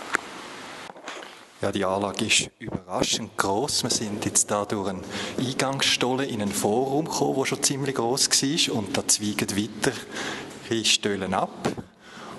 Ja, 1.65 1.73
die 1.73 1.87
Anlage 1.87 2.27
ist 2.27 2.51
überraschend 2.59 3.39
groß. 3.39 3.85
Wir 3.85 3.91
sind 3.91 4.23
jetzt 4.27 4.51
da 4.51 4.67
durch 4.67 4.87
einen 4.87 5.03
Eingangsstollen 5.39 6.29
in 6.29 6.43
einen 6.43 6.53
Vorraum 6.53 7.07
gekommen, 7.07 7.37
der 7.39 7.47
schon 7.47 7.63
ziemlich 7.63 7.95
groß 7.95 8.29
war. 8.29 8.77
Und 8.77 8.95
da 8.95 9.09
zweigen 9.09 9.49
weitere 9.57 10.85
Stollen 10.85 11.33
ab. 11.33 11.73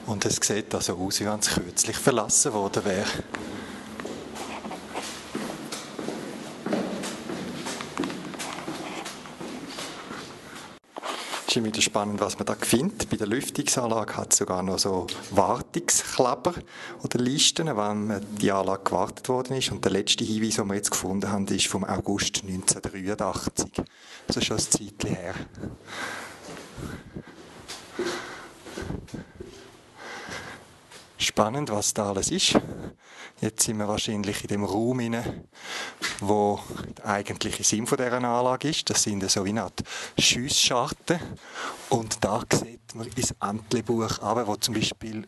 Und 0.05 0.25
es 0.25 0.35
sieht 0.35 0.75
also 0.75 0.95
aus, 0.97 1.21
wie 1.21 1.25
wenn 1.25 1.39
es 1.39 1.49
kürzlich 1.55 1.97
verlassen 1.97 2.53
worden 2.53 2.85
wäre. 2.85 3.07
Immer 11.57 11.67
wieder 11.67 11.81
spannend, 11.81 12.19
was 12.19 12.37
man 12.37 12.45
da 12.45 12.55
findet. 12.55 13.09
Bei 13.09 13.17
der 13.17 13.27
Lüftungsanlage 13.27 14.17
hat 14.17 14.33
es 14.33 14.39
sogar 14.39 14.63
noch 14.63 14.79
so 14.79 15.07
Wartungsklaber 15.31 16.53
oder 17.03 17.19
Listen, 17.19 17.69
wann 17.75 18.25
die 18.39 18.51
Anlage 18.51 18.83
gewartet 18.83 19.29
worden 19.29 19.57
ist. 19.57 19.71
Und 19.71 19.83
der 19.83 19.91
letzte 19.91 20.23
Hinweis, 20.23 20.55
den 20.55 20.67
wir 20.67 20.75
jetzt 20.75 20.91
gefunden 20.91 21.31
haben, 21.31 21.47
ist 21.47 21.67
vom 21.67 21.83
August 21.83 22.43
1983. 22.43 23.83
Das 24.27 24.37
ist 24.37 24.45
schon 24.45 24.57
ein 24.57 24.63
Zeitchen 24.63 25.15
her. 25.15 25.35
Spannend, 31.17 31.71
was 31.71 31.93
da 31.93 32.09
alles 32.09 32.31
ist. 32.31 32.57
Jetzt 33.45 33.61
sind 33.61 33.77
wir 33.77 33.87
wahrscheinlich 33.87 34.41
in 34.41 34.47
dem 34.47 34.63
Raum 34.63 34.99
inne, 34.99 35.43
wo 36.19 36.59
der 36.97 37.05
eigentliche 37.05 37.63
Sinn 37.63 37.85
von 37.85 37.99
dieser 37.99 38.13
Anlage 38.13 38.69
ist. 38.69 38.89
Das 38.89 39.03
sind 39.03 39.29
so 39.29 39.45
wie 39.45 39.55
Art 39.59 39.83
Schiessscharten. 40.17 41.19
Und 41.89 42.25
da 42.25 42.41
sieht 42.51 42.95
man 42.95 43.05
ins 43.05 43.35
Antlebuch 43.39 44.17
aber, 44.23 44.47
wo 44.47 44.55
zum 44.55 44.73
Beispiel 44.73 45.27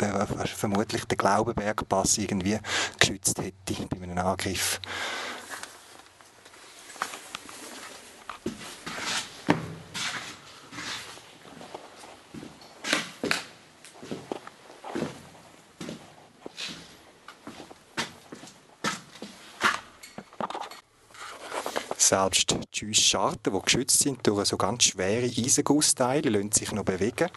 der, 0.00 0.26
vermutlich 0.26 1.04
der 1.04 1.18
Glaubenbergpass 1.18 2.16
irgendwie 2.16 2.58
geschützt 2.98 3.38
hätte 3.38 3.86
bei 3.90 4.04
einem 4.04 4.16
Angriff. 4.16 4.80
Selbst 22.10 22.56
die 22.74 22.92
Schiessscharten, 22.92 23.52
die 23.52 23.60
geschützt 23.60 24.00
sind 24.00 24.26
durch 24.26 24.48
so 24.48 24.56
ganz 24.56 24.82
schwere 24.82 25.26
Eisengussteile, 25.26 26.28
lassen 26.28 26.50
sich 26.50 26.72
noch 26.72 26.82
bewegen. 26.82 27.28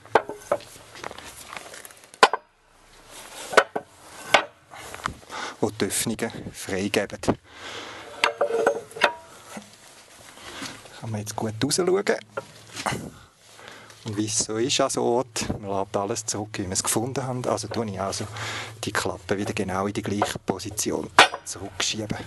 die 5.61 5.67
die 5.77 5.85
Öffnungen 5.85 6.31
freigeben. 6.51 7.19
Kann 10.99 11.11
man 11.11 11.19
jetzt 11.19 11.35
gut 11.35 11.53
raus 11.63 11.75
schauen. 11.75 12.17
Und 14.05 14.17
wie 14.17 14.25
es 14.25 14.39
so 14.39 14.57
ist 14.57 14.81
an 14.81 14.89
so 14.89 15.03
Ort, 15.03 15.49
man 15.61 15.69
lädt 15.69 15.95
alles 15.95 16.25
zurück, 16.25 16.57
wie 16.57 16.63
wir 16.63 16.71
es 16.71 16.81
gefunden 16.81 17.21
haben. 17.21 17.45
Also 17.45 17.67
tue 17.67 17.85
ich 17.91 18.01
also 18.01 18.25
die 18.83 18.91
Klappe 18.91 19.37
wieder 19.37 19.53
genau 19.53 19.85
in 19.85 19.93
die 19.93 20.01
gleiche 20.01 20.39
Position 20.39 21.11
zurückschieben. 21.45 22.17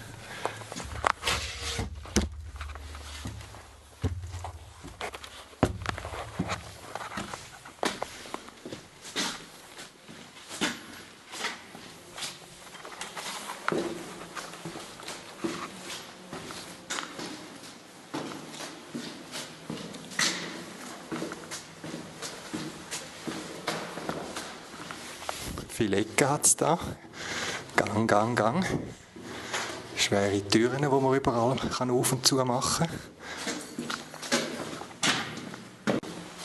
Es 26.44 26.56
da. 26.56 26.78
Gang, 27.76 28.06
Gang, 28.06 28.36
Gang. 28.36 28.66
Schwere 29.96 30.42
Türen, 30.48 30.82
die 30.82 30.88
man 30.88 31.14
überall 31.14 31.56
kann 31.56 31.90
auf 31.90 32.12
und 32.12 32.26
zu 32.26 32.36
machen 32.36 32.86
kann. 32.86 32.98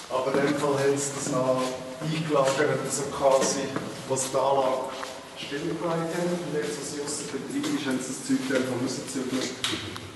Aber 0.09 0.33
in 0.39 0.47
dem 0.47 0.55
Fall 0.55 0.73
haben 0.73 0.97
sie 0.97 1.11
das 1.15 1.31
noch 1.31 1.61
eingelagert, 2.01 2.79
also 2.85 3.03
quasi, 3.11 3.61
was 4.07 4.31
die 4.31 4.37
Anlage 4.37 4.91
stillgelegt 5.37 5.83
haben. 5.83 6.39
Und 6.45 6.53
jetzt, 6.53 6.79
als 6.79 6.93
sie 6.93 7.01
aus 7.01 7.17
dem 7.17 7.41
Betrieb 7.41 7.79
ist, 7.79 7.85
haben 7.85 7.99
sie 7.99 8.07
das 8.07 8.27
Zeug 8.27 8.39
dann 8.49 8.63
rauszügeln. 8.81 10.10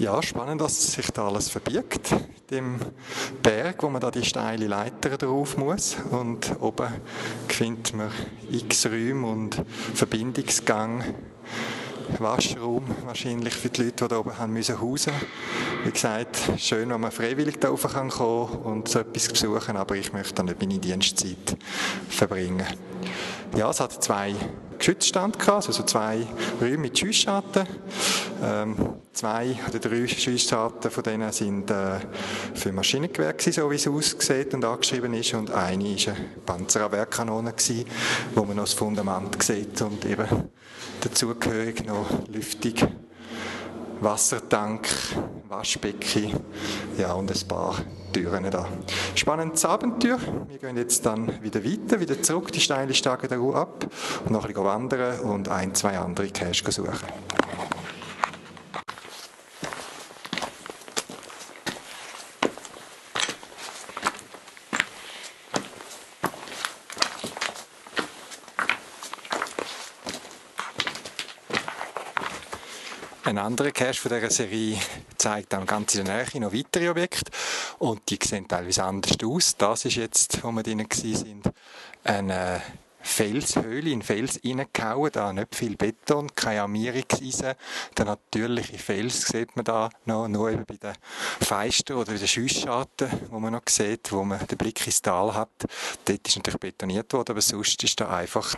Ja, 0.00 0.22
spannend, 0.22 0.62
was 0.62 0.92
sich 0.92 1.10
da 1.10 1.28
alles 1.28 1.50
verbirgt. 1.50 2.14
Dem 2.50 2.78
Berg, 3.42 3.82
wo 3.82 3.90
man 3.90 4.00
da 4.00 4.10
die 4.10 4.24
steile 4.24 4.66
Leiter 4.66 5.18
drauf 5.18 5.58
muss. 5.58 5.94
Und 6.10 6.56
oben 6.58 6.88
findet 7.48 7.92
man 7.92 8.10
x 8.50 8.86
Räume 8.86 9.26
und 9.26 9.62
Verbindungsgang. 9.92 11.04
Waschraum 12.18 12.84
wahrscheinlich 13.04 13.52
für 13.52 13.68
die 13.68 13.82
Leute, 13.82 14.04
die 14.04 14.08
da 14.08 14.18
oben 14.20 14.38
haben 14.38 14.54
müssen 14.54 14.80
hausen. 14.80 15.12
Wie 15.84 15.90
gesagt, 15.90 16.50
schön, 16.56 16.88
wenn 16.88 17.00
man 17.00 17.12
freiwillig 17.12 17.60
da 17.60 17.68
rauf 17.68 17.82
kann 17.82 18.08
kommen 18.08 18.56
und 18.62 18.88
so 18.88 19.00
etwas 19.00 19.28
besuchen, 19.28 19.76
aber 19.76 19.96
ich 19.96 20.14
möchte 20.14 20.32
da 20.32 20.42
nicht 20.42 20.60
meine 20.60 20.78
Dienstzeit 20.78 21.58
verbringen. 22.08 22.66
Ja, 23.54 23.68
es 23.68 23.80
hat 23.80 24.02
zwei 24.02 24.34
Geschützstand 24.78 25.38
gehabt, 25.38 25.66
also 25.66 25.82
zwei 25.82 26.26
Räume 26.58 26.78
mit 26.78 26.98
Schussschatten. 26.98 27.66
Ähm, 28.42 28.74
zwei 29.12 29.58
oder 29.68 29.78
drei 29.78 30.06
Schussschatten 30.06 30.90
von 30.90 31.02
denen 31.02 31.30
sind 31.32 31.70
äh, 31.70 31.98
für 32.54 32.72
Maschinengewehr 32.72 33.34
gewesen, 33.34 33.52
so 33.52 33.70
wie 33.70 33.74
es 33.74 33.86
aussieht 33.86 34.54
und 34.54 34.64
angeschrieben 34.64 35.12
ist, 35.14 35.34
und 35.34 35.50
eine 35.50 35.84
war 35.84 36.14
eine 36.14 36.26
Panzerabwehrkanone 36.46 37.52
gewesen, 37.52 37.84
wo 38.34 38.44
man 38.44 38.56
noch 38.56 38.64
das 38.64 38.72
Fundament 38.72 39.42
sieht 39.42 39.82
und 39.82 40.04
eben 40.06 40.26
dazugehörig 41.00 41.84
noch 41.86 42.06
Lüftung. 42.28 42.74
Wassertank, 44.00 44.88
Waschbecken, 45.48 46.40
ja, 46.96 47.12
und 47.12 47.30
ein 47.30 47.48
paar 47.48 47.76
Türen 48.12 48.50
da. 48.50 48.66
Spannendes 49.14 49.64
Abenteuer. 49.66 50.18
Wir 50.48 50.56
gehen 50.56 50.78
jetzt 50.78 51.04
dann 51.04 51.42
wieder 51.42 51.62
weiter, 51.62 52.00
wieder 52.00 52.22
zurück, 52.22 52.50
die 52.50 52.60
steile 52.60 52.94
Stege 52.94 53.28
der 53.28 53.36
Ruhe 53.36 53.56
ab 53.56 53.86
und 54.24 54.30
noch 54.30 54.44
ein 54.44 54.48
bisschen 54.48 54.64
wandern 54.64 55.20
und 55.20 55.50
ein, 55.50 55.74
zwei 55.74 55.98
andere 55.98 56.28
Caches 56.28 56.76
suchen. 56.76 56.98
Ein 73.30 73.38
anderer 73.38 73.70
Cache 73.70 73.94
von 73.94 74.10
dieser 74.10 74.28
Serie 74.28 74.76
zeigt 75.16 75.52
dann 75.52 75.64
ganz 75.64 75.94
in 75.94 76.04
der 76.04 76.16
Nähe 76.16 76.40
noch 76.40 76.52
weitere 76.52 76.88
Objekte 76.88 77.30
und 77.78 78.10
die 78.10 78.18
sehen 78.20 78.48
teilweise 78.48 78.82
anders 78.82 79.16
aus. 79.24 79.56
Das 79.56 79.84
ist 79.84 79.94
jetzt, 79.94 80.42
wo 80.42 80.50
wir 80.50 80.64
drinnen 80.64 80.88
sind, 80.90 81.48
eine 82.02 82.60
Felshöhle, 83.02 83.90
in 83.90 84.02
Fels 84.02 84.40
reingehauen, 84.44 85.10
da 85.12 85.32
nicht 85.32 85.54
viel 85.54 85.76
Beton, 85.76 86.34
keine 86.34 86.62
Armierungseisen. 86.62 87.54
Der 87.96 88.04
natürliche 88.04 88.78
Fels 88.78 89.22
sieht 89.22 89.56
man 89.56 89.64
da 89.64 89.90
noch, 90.04 90.28
nur 90.28 90.50
eben 90.50 90.64
bei 90.64 90.76
den 90.76 90.94
Feister 91.40 91.96
oder 91.96 92.12
bei 92.12 92.18
den 92.18 92.28
Schussschatten, 92.28 93.08
wo 93.30 93.40
man 93.40 93.52
noch 93.52 93.62
sieht, 93.68 94.12
wo 94.12 94.24
man 94.24 94.46
den 94.46 94.58
Blick 94.58 94.86
ins 94.86 95.02
Tal 95.02 95.34
hat. 95.34 95.50
Dort 96.04 96.28
ist 96.28 96.36
natürlich 96.36 96.60
betoniert 96.60 97.12
worden, 97.12 97.30
aber 97.30 97.40
sonst 97.40 97.82
ist 97.82 98.00
da 98.00 98.08
einfach 98.08 98.54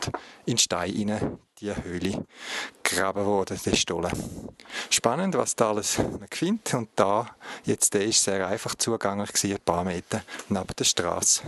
in 0.47 0.59
Stein 0.59 1.11
rein 1.11 1.39
die 1.61 1.75
Höhle 1.75 2.27
gegraben 2.83 3.25
worden, 3.25 3.59
der 3.65 3.77
Stollen. 3.77 4.13
Spannend, 4.91 5.37
was 5.37 5.55
da 5.55 5.71
alles 5.71 5.99
man 5.99 6.27
findet. 6.31 6.75
Und 6.75 6.91
da, 6.97 7.27
jetzt 7.65 7.95
der 7.95 8.05
ist 8.05 8.23
sehr 8.25 8.47
einfach 8.47 8.75
zugänglich 8.75 9.33
gewesen, 9.33 9.53
ein 9.53 9.65
paar 9.65 9.85
Meter 9.85 10.23
neben 10.49 10.67
der 10.77 10.85
Straße. 10.85 11.43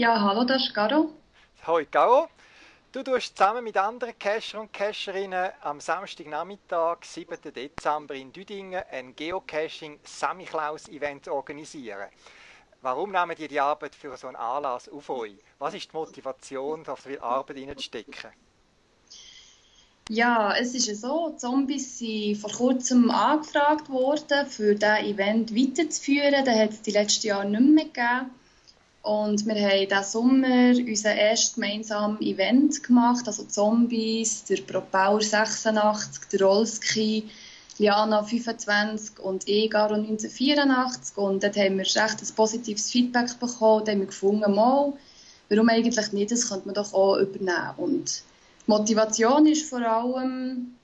Ja, 0.00 0.18
hallo, 0.18 0.44
das 0.44 0.62
ist 0.62 0.72
Garo. 0.72 1.10
Hoi 1.66 1.84
Garo. 1.84 2.30
Du 2.90 3.02
tust 3.02 3.36
zusammen 3.36 3.62
mit 3.62 3.76
anderen 3.76 4.18
Cacher 4.18 4.62
und 4.62 4.72
Cacherinnen 4.72 5.50
am 5.60 5.78
Samstagnachmittag, 5.78 7.04
7. 7.04 7.36
Dezember 7.54 8.14
in 8.14 8.32
Düdingen 8.32 8.82
ein 8.90 9.14
Geocaching 9.14 10.00
Samichlaus 10.02 10.88
Event 10.88 11.28
organisieren. 11.28 12.08
Warum 12.80 13.12
nehmen 13.12 13.36
ihr 13.36 13.48
die 13.48 13.60
Arbeit 13.60 13.94
für 13.94 14.16
so 14.16 14.28
einen 14.28 14.36
Anlass 14.36 14.88
auf 14.88 15.10
euch? 15.10 15.36
Was 15.58 15.74
ist 15.74 15.92
die 15.92 15.96
Motivation, 15.98 16.82
da 16.82 16.96
so 16.96 17.02
viel 17.10 17.18
Arbeit 17.18 17.58
reinzustecken? 17.58 18.30
Ja, 20.08 20.56
es 20.56 20.74
ist 20.74 20.86
ja 20.86 20.94
so, 20.94 21.34
Zombies 21.36 21.98
sind 21.98 22.38
vor 22.38 22.50
kurzem 22.50 23.10
angefragt 23.10 23.90
worden, 23.90 24.46
für 24.46 24.74
dieses 24.74 25.00
Event 25.00 25.54
weiterzuführen. 25.54 26.42
Das 26.46 26.56
hat 26.58 26.70
es 26.70 26.80
die 26.80 26.92
letzten 26.92 27.26
Jahre 27.26 27.50
nicht 27.50 27.60
mehr 27.60 27.84
gegeben. 27.84 28.39
Und 29.02 29.46
wir 29.46 29.54
haben 29.54 29.88
diesen 29.88 30.04
Sommer 30.04 30.72
unser 30.76 31.14
erstes 31.14 31.54
gemeinsames 31.54 32.20
Event 32.20 32.82
gemacht, 32.82 33.26
also 33.26 33.44
Zombies, 33.44 34.44
der 34.44 34.60
Propeller 34.62 35.22
86, 35.22 36.28
der 36.28 36.42
Rolski, 36.42 37.30
Liana 37.78 38.22
25 38.22 39.18
und 39.20 39.48
Egaro 39.48 39.94
1984. 39.94 41.16
Und 41.16 41.42
dort 41.42 41.56
haben 41.56 41.78
wir 41.78 41.86
recht 41.86 41.96
ein 41.98 42.34
positives 42.36 42.90
Feedback 42.90 43.40
bekommen. 43.40 43.84
Da 43.86 43.92
haben 43.92 44.00
wir 44.00 44.06
gefunden, 44.06 44.54
mal, 44.54 44.92
warum 45.48 45.68
eigentlich 45.70 46.12
nicht, 46.12 46.30
das 46.30 46.50
könnte 46.50 46.66
man 46.66 46.74
doch 46.74 46.92
auch 46.92 47.16
übernehmen. 47.16 47.74
Und 47.78 48.22
die 48.66 48.70
Motivation 48.70 49.46
ist 49.46 49.68
vor 49.68 49.80
allem 49.80 50.74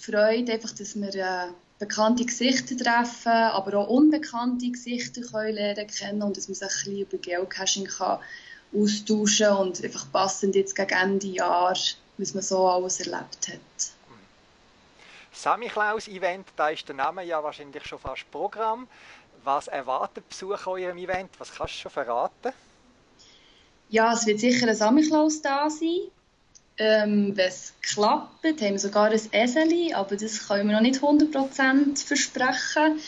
Freude, 0.00 0.52
einfach, 0.52 0.72
dass 0.72 0.94
wir 0.96 1.14
äh, 1.14 1.48
bekannte 1.78 2.24
Gesichter 2.24 2.76
treffen, 2.76 3.32
aber 3.32 3.78
auch 3.78 3.88
unbekannte 3.88 4.70
Gesichter 4.70 5.22
können 5.22 5.54
lernen 5.54 5.86
kennen 5.86 6.22
und 6.22 6.36
dass 6.36 6.48
man 6.48 6.54
sich 6.54 6.68
ein 6.68 6.70
bisschen 6.70 7.00
über 7.00 7.18
Geocaching 7.18 7.86
kann 7.86 8.20
austauschen 8.76 9.48
und 9.48 9.84
einfach 9.84 10.10
passend 10.12 10.54
jetzt 10.54 10.74
gegen 10.74 10.90
Ende 10.90 11.26
Jahr, 11.28 11.76
was 12.18 12.34
man 12.34 12.42
so 12.42 12.66
alles 12.66 13.00
erlebt 13.00 13.48
hat. 13.48 13.92
Sammy 15.32 15.68
Klaus 15.68 16.08
Event, 16.08 16.46
da 16.56 16.68
ist 16.68 16.88
der 16.88 16.94
Name 16.94 17.24
ja 17.24 17.42
wahrscheinlich 17.42 17.84
schon 17.84 17.98
fast 17.98 18.30
Programm. 18.30 18.86
Was 19.42 19.66
erwartet 19.68 20.28
Besucher 20.28 20.70
eurem 20.70 20.96
Event? 20.96 21.30
Was 21.38 21.52
kannst 21.52 21.74
du 21.74 21.78
schon 21.80 21.90
verraten? 21.90 22.52
Ja, 23.90 24.12
es 24.12 24.26
wird 24.26 24.40
sicher 24.40 24.68
ein 24.68 24.74
Sammy 24.74 25.06
Klaus 25.06 25.42
da 25.42 25.68
sein. 25.68 26.10
Ähm, 26.76 27.36
Wenn 27.36 27.48
es 27.48 27.72
klappt, 27.82 28.44
haben 28.44 28.60
wir 28.60 28.78
sogar 28.78 29.10
ein 29.10 29.20
Eseli, 29.30 29.94
aber 29.94 30.16
das 30.16 30.48
können 30.48 30.68
wir 30.68 30.74
noch 30.74 30.82
nicht 30.82 31.00
100% 31.00 32.04
versprechen. 32.04 32.98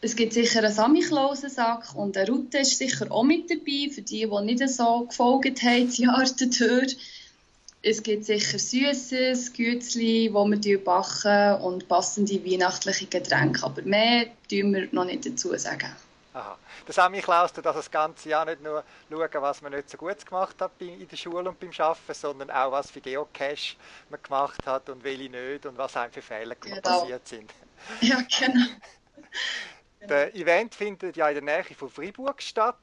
Es 0.00 0.16
gibt 0.16 0.32
sicher 0.32 0.64
einen 0.64 0.72
Samichlausensack 0.72 1.94
und 1.94 2.16
eine 2.16 2.28
Route 2.28 2.58
ist 2.58 2.78
sicher 2.78 3.12
auch 3.12 3.22
mit 3.22 3.50
dabei, 3.50 3.90
für 3.92 4.02
die, 4.02 4.26
die 4.26 4.44
nicht 4.44 4.68
so 4.68 5.04
gefolgt 5.06 5.62
haben, 5.62 5.86
das 5.86 5.98
Jahr 5.98 6.24
durch. 6.24 6.96
Es 7.82 8.02
gibt 8.02 8.24
sicher 8.24 8.58
Süßes, 8.58 9.52
Gützli, 9.52 10.30
wo 10.32 10.46
wir 10.46 10.84
backen 10.84 11.62
und 11.62 11.88
passende 11.88 12.44
weihnachtliche 12.44 13.06
Getränke, 13.06 13.62
aber 13.62 13.82
mehr 13.82 14.26
tun 14.50 14.74
wir 14.74 14.88
noch 14.92 15.04
nicht 15.04 15.26
dazu 15.26 15.56
sagen. 15.56 15.94
Aha. 16.32 16.56
Der 16.86 16.94
Sammy 16.94 17.20
Klaus 17.20 17.52
tut 17.52 17.66
das 17.66 17.90
ganze 17.90 18.28
Jahr 18.28 18.44
nicht 18.44 18.62
nur 18.62 18.84
schauen, 19.10 19.42
was 19.42 19.62
man 19.62 19.72
nicht 19.72 19.90
so 19.90 19.98
gut 19.98 20.24
gemacht 20.24 20.60
hat 20.60 20.70
in 20.78 21.08
der 21.08 21.16
Schule 21.16 21.48
und 21.48 21.58
beim 21.58 21.70
Arbeiten, 21.76 22.14
sondern 22.14 22.50
auch, 22.50 22.70
was 22.70 22.90
für 22.90 23.00
Geocache 23.00 23.76
man 24.10 24.22
gemacht 24.22 24.64
hat 24.64 24.88
und 24.90 25.02
welche 25.02 25.28
nicht 25.28 25.66
und 25.66 25.76
was 25.76 25.96
einem 25.96 26.12
für 26.12 26.22
Fehler 26.22 26.54
genau. 26.54 26.80
passiert 26.80 27.26
sind. 27.26 27.52
Ja, 28.02 28.18
genau. 28.38 28.66
Der 30.08 30.34
Event 30.34 30.74
findet 30.74 31.16
ja 31.16 31.28
in 31.28 31.44
der 31.44 31.62
Nähe 31.62 31.74
von 31.74 31.88
Freiburg 31.90 32.40
statt. 32.42 32.76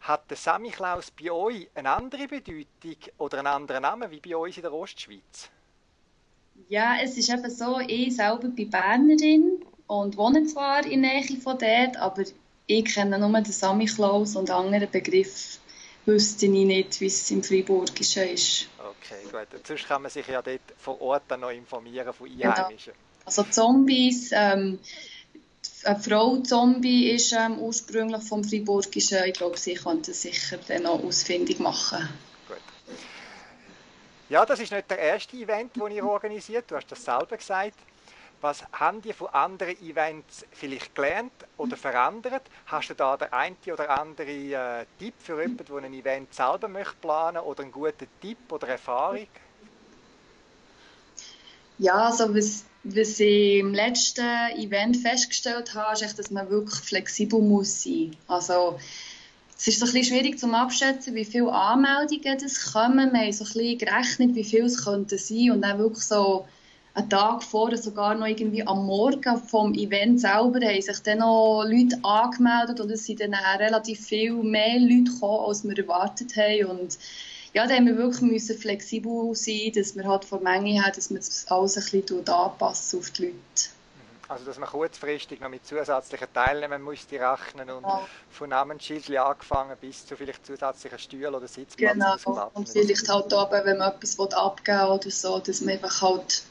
Hat 0.00 0.30
der 0.30 0.36
Sammy 0.36 0.70
Klaus 0.70 1.10
bei 1.10 1.30
euch 1.30 1.68
eine 1.74 1.90
andere 1.90 2.26
Bedeutung 2.26 2.96
oder 3.18 3.38
einen 3.38 3.46
anderen 3.46 3.82
Namen 3.82 4.10
wie 4.10 4.20
bei 4.20 4.36
uns 4.36 4.56
in 4.56 4.62
der 4.62 4.72
Ostschweiz? 4.72 5.50
Ja, 6.68 6.96
es 7.02 7.16
ist 7.16 7.30
eben 7.30 7.50
so, 7.50 7.80
ich 7.80 8.14
selber 8.16 8.48
bin 8.48 8.70
Bernerin 8.70 9.64
und 9.86 10.16
wohne 10.16 10.44
zwar 10.44 10.84
in 10.86 11.02
der 11.02 11.20
Nähe 11.20 11.40
von 11.40 11.58
dort, 11.58 11.96
aber 11.96 12.24
ich 12.66 12.84
kenne 12.84 13.18
nur 13.18 13.40
den 13.40 13.52
Samichlaus 13.52 14.36
und 14.36 14.50
andere 14.50 14.86
Begriffe 14.86 15.58
wüsste 16.06 16.46
ich 16.46 16.52
nicht, 16.52 17.00
wie 17.00 17.06
es 17.06 17.30
im 17.30 17.42
Freiburgischen 17.42 18.28
ist. 18.28 18.68
Okay, 18.78 19.22
gut. 19.24 19.54
Und 19.54 19.66
sonst 19.66 19.86
kann 19.86 20.02
man 20.02 20.10
sich 20.10 20.26
ja 20.26 20.42
dort 20.42 20.60
vor 20.78 21.00
Ort 21.00 21.22
dann 21.28 21.40
noch 21.40 21.50
informieren 21.50 22.12
von. 22.12 22.28
Einheimischen. 22.30 22.92
Genau. 22.92 23.24
Also 23.26 23.42
Zombies, 23.44 24.30
ähm, 24.32 24.78
eine 25.84 25.98
Frau 25.98 26.36
Zombie 26.38 27.10
ist 27.10 27.32
ähm, 27.32 27.58
ursprünglich 27.58 28.22
vom 28.22 28.44
Freiburgischen. 28.44 29.24
Ich 29.24 29.34
glaube, 29.34 29.56
sie 29.58 29.74
könnte 29.74 30.12
sicher 30.12 30.58
dann 30.68 30.82
noch 30.82 31.02
ausfindig 31.02 31.58
machen. 31.58 32.08
Gut. 32.48 32.58
Ja, 34.28 34.44
das 34.44 34.60
ist 34.60 34.72
nicht 34.72 34.90
der 34.90 34.98
erste 34.98 35.36
Event, 35.36 35.76
den 35.76 35.90
ihr 35.90 36.04
organisiert. 36.04 36.70
Du 36.70 36.76
hast 36.76 36.90
das 36.90 37.04
selber 37.04 37.36
gesagt. 37.36 37.78
Was 38.40 38.62
haben 38.72 39.00
die 39.00 39.12
von 39.12 39.28
anderen 39.28 39.76
Events 39.80 40.46
vielleicht 40.52 40.94
gelernt 40.94 41.32
oder 41.56 41.76
verändert? 41.76 42.48
Hast 42.66 42.90
du 42.90 42.94
da 42.94 43.16
den 43.16 43.32
einen 43.32 43.56
oder 43.72 43.90
anderen 43.90 44.52
äh, 44.52 44.86
Tipp 44.98 45.22
für 45.22 45.40
jemanden, 45.40 45.64
der 45.66 45.76
ein 45.76 45.94
Event 45.94 46.34
selber 46.34 46.68
möchte 46.68 46.96
planen 47.00 47.38
oder 47.42 47.62
einen 47.62 47.72
guten 47.72 48.08
Tipp 48.20 48.52
oder 48.52 48.68
Erfahrung? 48.68 49.28
Ja, 51.78 52.06
also 52.06 52.34
was, 52.34 52.64
was 52.84 53.18
ich 53.20 53.58
im 53.58 53.74
letzten 53.74 54.22
Event 54.56 54.96
festgestellt 54.96 55.74
habe, 55.74 56.04
ist, 56.04 56.18
dass 56.18 56.30
man 56.30 56.48
wirklich 56.50 56.80
flexibel 56.80 57.40
muss 57.40 57.82
sein. 57.82 58.16
Also 58.28 58.78
es 59.58 59.66
ist 59.68 59.80
so 59.80 59.86
ein 59.86 59.92
bisschen 59.92 60.16
schwierig 60.16 60.38
zu 60.38 60.52
abschätzen, 60.52 61.14
wie 61.14 61.24
viele 61.24 61.52
Anmeldungen 61.52 62.38
das 62.38 62.72
kommen. 62.72 63.12
Wir 63.12 63.20
haben 63.22 63.32
so 63.32 63.44
ein 63.44 63.52
bisschen 63.52 63.78
gerechnet, 63.78 64.34
wie 64.36 64.44
viele 64.44 64.66
es 64.66 64.84
könnten 64.84 65.18
sein 65.18 65.50
und 65.52 65.62
dann 65.62 65.78
wirklich 65.78 66.04
so 66.04 66.46
einen 66.94 67.10
Tag 67.10 67.42
vorher, 67.42 67.76
sogar 67.76 68.14
noch 68.14 68.26
irgendwie 68.26 68.66
am 68.66 68.86
Morgen 68.86 69.36
vom 69.48 69.74
Event 69.74 70.20
selber, 70.20 70.64
haben 70.64 70.80
sich 70.80 70.98
dann 71.00 71.18
noch 71.18 71.64
Leute 71.64 71.98
angemeldet 72.04 72.80
und 72.80 72.90
es 72.90 73.04
sind 73.04 73.20
dann 73.20 73.34
relativ 73.34 74.06
viel 74.06 74.32
mehr 74.34 74.78
Leute 74.78 75.10
gekommen, 75.12 75.44
als 75.46 75.64
wir 75.64 75.76
erwartet 75.76 76.36
haben 76.36 76.66
und 76.66 76.98
ja, 77.52 77.68
da 77.68 77.74
haben 77.74 77.86
wir 77.86 77.96
wirklich 77.96 78.22
müssen 78.22 78.58
flexibel 78.58 79.34
sein, 79.34 79.72
dass 79.74 79.94
wir 79.96 80.04
halt 80.04 80.24
von 80.24 80.42
Menge 80.42 80.82
her, 80.82 80.92
dass 80.94 81.10
wir 81.10 81.18
das 81.18 81.46
alles 81.48 81.76
ein 81.76 82.00
bisschen 82.00 82.28
anpassen 82.28 82.98
auf 82.98 83.10
die 83.10 83.26
Leute. 83.26 83.34
Mhm. 83.34 84.28
Also, 84.28 84.44
dass 84.44 84.58
man 84.58 84.68
kurzfristig 84.68 85.40
noch 85.40 85.48
mit 85.48 85.64
zusätzlichen 85.64 86.26
Teilnehmern 86.32 86.82
musste 86.82 87.14
rechnen 87.14 87.70
und 87.70 87.84
ja. 87.84 88.04
von 88.30 88.50
Namensschildchen 88.50 89.18
angefangen 89.18 89.76
bis 89.80 90.04
zu 90.04 90.16
vielleicht 90.16 90.44
zusätzlichen 90.44 90.98
Stühlen 90.98 91.32
oder 91.32 91.46
Sitzplätzen. 91.46 92.00
Genau, 92.00 92.50
und 92.54 92.68
vielleicht 92.68 93.08
halt 93.08 93.32
oben, 93.32 93.64
wenn 93.64 93.78
man 93.78 93.92
etwas 93.92 94.18
abgeben 94.18 94.78
will 94.78 94.86
oder 94.86 95.10
so, 95.10 95.38
dass 95.38 95.60
man 95.60 95.74
einfach 95.74 96.02
halt 96.02 96.42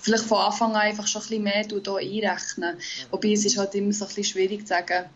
vielleicht 0.00 0.24
von 0.24 0.38
Anfang 0.38 0.74
an 0.74 0.82
einfach 0.82 1.06
schon 1.06 1.22
ein 1.22 1.28
bisschen 1.28 1.42
mehr 1.42 1.64
hier 1.64 2.24
einrechnen. 2.26 2.76
Mhm. 2.76 2.80
Wobei 3.10 3.32
es 3.32 3.44
ist 3.44 3.58
halt 3.58 3.74
immer 3.74 3.92
so 3.92 4.04
ein 4.04 4.08
bisschen 4.08 4.24
schwierig 4.24 4.60
zu 4.60 4.68
sagen. 4.68 5.08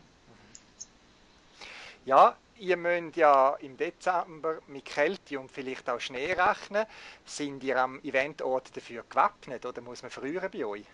Ja, 2.05 2.37
ihr 2.59 2.77
müsst 2.77 3.16
ja 3.16 3.57
im 3.61 3.77
Dezember 3.77 4.59
mit 4.68 4.85
Kälte 4.85 5.38
und 5.38 5.51
vielleicht 5.51 5.88
auch 5.88 6.01
Schnee 6.01 6.33
rechnen. 6.33 6.87
Sind 7.25 7.62
ihr 7.64 7.77
am 7.77 8.01
Eventort 8.03 8.77
dafür 8.77 9.05
gewappnet 9.09 9.64
oder 9.66 9.81
muss 9.83 10.03
man 10.03 10.11
früher 10.11 10.49
bei 10.49 10.64
euch? 10.64 10.85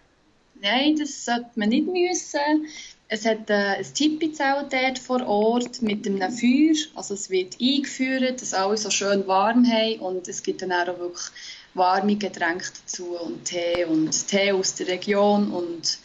Nein, 0.60 0.96
das 0.96 1.24
sollte 1.24 1.50
man 1.54 1.68
nicht 1.68 1.86
müssen. 1.86 2.66
Es 3.08 3.24
hat 3.24 3.48
äh, 3.48 3.76
ein 3.76 3.94
Tippizelt 3.94 4.72
dort 4.72 4.98
vor 4.98 5.24
Ort 5.26 5.80
mit 5.82 6.06
einem 6.06 6.32
Feuer. 6.32 6.74
Also 6.94 7.14
es 7.14 7.30
wird 7.30 7.56
eingeführt, 7.60 8.42
dass 8.42 8.54
alle 8.54 8.76
so 8.76 8.90
schön 8.90 9.26
warm 9.26 9.64
haben 9.66 10.00
und 10.00 10.28
es 10.28 10.42
gibt 10.42 10.62
dann 10.62 10.72
auch 10.72 10.86
wirklich 10.98 11.30
warme 11.74 12.16
Getränke 12.16 12.66
dazu 12.82 13.16
und 13.16 13.44
Tee 13.44 13.84
und 13.84 14.28
Tee 14.28 14.52
aus 14.52 14.74
der 14.74 14.88
Region 14.88 15.50
und 15.50 15.98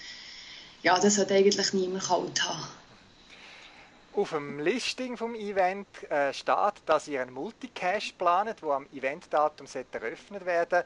ja, 0.82 1.00
das 1.00 1.18
hat 1.18 1.32
eigentlich 1.32 1.74
niemand 1.74 2.04
kalt 2.04 2.44
haben. 2.48 2.68
Auf 4.16 4.30
dem 4.30 4.60
Listing 4.60 5.18
vom 5.18 5.34
Event 5.34 5.88
äh, 6.10 6.32
steht, 6.34 6.74
dass 6.86 7.08
ihr 7.08 7.22
einen 7.22 7.34
Multicache 7.34 8.14
planet, 8.16 8.62
wo 8.62 8.72
am 8.72 8.86
Eventdatum 8.94 9.66
eröffnet 9.92 10.46
werden 10.46 10.84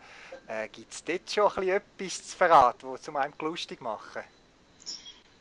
äh, 0.47 0.69
Gibt 0.69 0.93
es 0.93 1.03
dort 1.03 1.29
schon 1.29 1.63
ein 1.63 1.69
etwas 1.69 2.27
zu 2.29 2.37
verraten, 2.37 2.87
was 2.89 3.01
zum 3.01 3.17
einem 3.17 3.33
lustig 3.41 3.81
machen? 3.81 4.21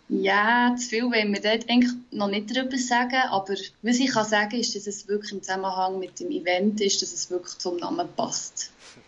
Ja, 0.09 0.75
zu 0.79 0.89
viel 0.89 1.05
wollen 1.05 1.33
wir 1.33 1.41
dort 1.41 1.69
eigentlich 1.69 1.93
noch 2.13 2.29
nicht 2.29 2.55
darüber 2.55 2.77
sagen, 2.79 3.23
aber 3.31 3.55
was 3.83 3.99
ich 3.99 4.11
kann 4.11 4.25
sagen 4.25 4.57
ist, 4.57 4.77
dass 4.77 4.87
es 4.87 5.09
wirklich 5.09 5.33
im 5.33 5.43
Zusammenhang 5.43 5.99
mit 5.99 6.21
dem 6.21 6.31
Event 6.31 6.81
ist, 6.81 7.03
dass 7.03 7.13
es 7.13 7.29
wirklich 7.31 7.59
zum 7.59 7.77
Namen 7.79 8.09
passt. 8.15 8.73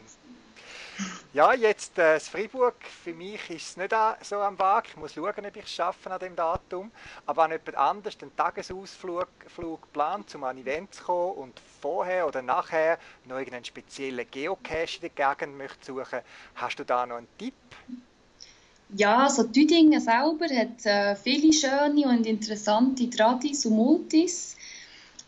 Ja, 1.38 1.55
jetzt 1.55 1.96
äh, 2.01 2.14
das 2.14 2.27
Freiburg, 2.27 2.74
für 2.83 3.14
mich 3.14 3.48
ist 3.48 3.68
es 3.68 3.77
nicht 3.77 3.94
so 4.24 4.40
am 4.40 4.59
Weg. 4.59 4.87
Ich 4.88 4.96
muss 4.96 5.14
schauen, 5.14 5.46
ob 5.46 5.57
ich 5.57 5.64
es 5.66 5.79
an 5.79 6.18
dem 6.20 6.35
Datum. 6.35 6.90
Aber 7.27 7.44
wenn 7.44 7.53
jemand 7.53 7.77
anders 7.77 8.18
den 8.18 8.35
Tagesausflug 8.35 9.29
Flug 9.46 9.92
plant, 9.92 10.35
um 10.35 10.42
an 10.42 10.57
ein 10.57 10.62
Event 10.62 10.92
zu 10.96 11.05
kommen 11.05 11.35
und 11.35 11.61
vorher 11.81 12.27
oder 12.27 12.42
nachher 12.42 12.98
noch 13.24 13.37
irgendeinen 13.37 13.64
speziellen 13.64 14.27
Geocache 14.29 14.96
in 15.01 15.12
der 15.16 15.35
Gegend 15.35 15.57
möchte 15.57 15.87
suchen, 15.87 16.22
hast 16.57 16.81
du 16.81 16.85
da 16.85 17.07
noch 17.07 17.18
einen 17.18 17.29
Tipp? 17.38 17.55
Ja, 18.96 19.18
also 19.18 19.44
Tüdingen 19.44 20.01
selber 20.01 20.46
hat 20.46 20.85
äh, 20.87 21.14
viele 21.14 21.53
schöne 21.53 22.09
und 22.09 22.27
interessante 22.27 23.09
Tradis 23.11 23.64
und 23.64 23.77
Multis. 23.77 24.57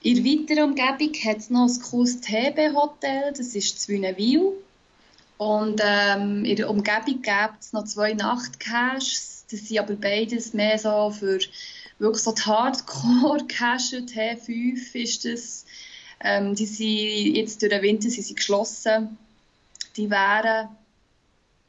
In 0.02 0.16
der 0.16 0.24
weiteren 0.24 0.70
Umgebung 0.70 1.14
hat 1.24 1.36
es 1.36 1.50
noch 1.50 1.68
ein 1.68 1.82
cooles 1.82 2.20
TB-Hotel, 2.20 3.32
das 3.32 3.54
ist 3.54 3.80
Zwünenwil. 3.80 4.54
Und 5.40 5.81
ähm, 5.83 6.44
in 6.44 6.55
der 6.55 6.68
Umgebung 6.68 7.22
gibt 7.22 7.61
es 7.61 7.72
noch 7.72 7.85
zwei 7.85 8.12
Nachtcaches. 8.12 9.46
Das 9.50 9.61
sind 9.61 9.79
aber 9.79 9.94
beides 9.94 10.53
mehr 10.53 10.79
so 10.79 11.11
für 11.18 11.38
wirklich 11.98 12.22
so 12.22 12.33
die 12.33 12.42
Hardcore-Cache. 12.42 14.03
T5 14.03 14.94
ist 14.94 15.24
das. 15.24 15.64
Ähm, 16.22 16.55
die 16.55 16.66
sind 16.66 17.37
jetzt 17.37 17.62
durch 17.62 17.70
den 17.70 17.81
Winter 17.81 18.11
sind 18.11 18.24
sie 18.24 18.35
geschlossen. 18.35 19.16
Die 19.96 20.11
wären, 20.11 20.68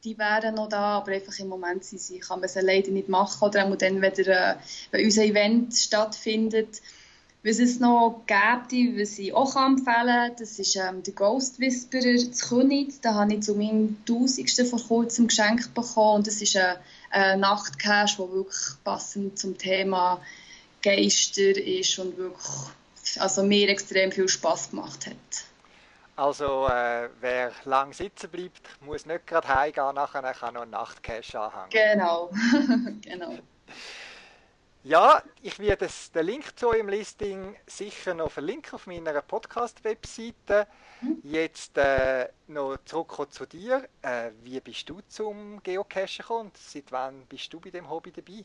die 0.04 0.18
wären 0.18 0.56
noch 0.56 0.68
da, 0.68 0.98
aber 0.98 1.12
einfach 1.12 1.38
im 1.38 1.48
Moment 1.48 1.82
sind 1.82 2.02
sie, 2.02 2.18
kann 2.18 2.40
man 2.40 2.50
sie 2.50 2.60
leider 2.60 2.90
nicht 2.90 3.08
machen. 3.08 3.42
Oder 3.42 3.64
auch 3.64 3.76
dann, 3.76 4.02
wenn, 4.02 4.12
der, 4.12 4.50
äh, 4.50 4.56
wenn 4.90 5.06
unser 5.06 5.24
Event 5.24 5.74
stattfindet, 5.74 6.82
was 7.44 7.58
es 7.58 7.80
noch 7.80 8.22
gibt, 8.26 9.00
was 9.00 9.18
ich 9.18 9.34
auch 9.34 9.56
empfehlen 9.56 10.06
kann, 10.06 10.36
das 10.38 10.58
ist 10.58 10.76
ähm, 10.76 11.02
der 11.02 11.12
Ghost 11.12 11.58
Whisperer 11.58 12.16
zu 12.16 12.48
Königs. 12.48 13.00
Da 13.00 13.14
habe 13.14 13.34
ich 13.34 13.42
zu 13.42 13.54
meinem 13.54 13.96
Tausendsten 14.06 14.66
vor 14.66 14.80
kurzem 14.80 15.26
geschenkt 15.26 15.74
bekommen. 15.74 16.16
Und 16.16 16.26
das 16.26 16.40
ist 16.40 16.56
ein, 16.56 16.76
ein 17.10 17.40
Nachtcache, 17.40 18.16
der 18.18 18.32
wirklich 18.32 18.84
passend 18.84 19.38
zum 19.38 19.58
Thema 19.58 20.20
Geister 20.82 21.56
ist 21.56 21.98
und 21.98 22.16
wirklich 22.16 22.46
also 23.18 23.42
mir 23.42 23.68
extrem 23.68 24.12
viel 24.12 24.28
Spaß 24.28 24.70
gemacht 24.70 25.06
hat. 25.06 25.44
Also 26.14 26.68
äh, 26.68 27.08
wer 27.20 27.52
lang 27.64 27.92
sitzen 27.92 28.30
bleibt, 28.30 28.60
muss 28.80 29.06
nicht 29.06 29.26
gerade 29.26 29.48
heimgehen, 29.48 29.94
nachher 29.94 30.22
kann 30.34 30.54
noch 30.54 30.62
einen 30.62 30.70
Nachtcache 30.70 31.40
anhängen. 31.40 31.70
Genau, 31.70 32.30
genau. 33.02 33.38
Ja, 34.84 35.22
ich 35.42 35.60
werde 35.60 35.88
den 36.12 36.26
Link 36.26 36.58
zu 36.58 36.70
eurem 36.70 36.88
Listing 36.88 37.54
sicher 37.68 38.14
noch 38.14 38.32
verlinken 38.32 38.74
auf 38.74 38.88
meiner 38.88 39.22
Podcast-Webseite. 39.22 40.66
Jetzt 41.22 41.78
äh, 41.78 42.28
noch 42.48 42.78
zurück 42.84 43.28
zu 43.30 43.46
dir. 43.46 43.88
Äh, 44.02 44.30
wie 44.42 44.58
bist 44.58 44.90
du 44.90 45.00
zum 45.06 45.62
Geocachen 45.62 46.18
gekommen 46.18 46.50
seit 46.58 46.90
wann 46.90 47.26
bist 47.26 47.52
du 47.52 47.60
bei 47.60 47.70
dem 47.70 47.88
Hobby 47.88 48.10
dabei? 48.10 48.42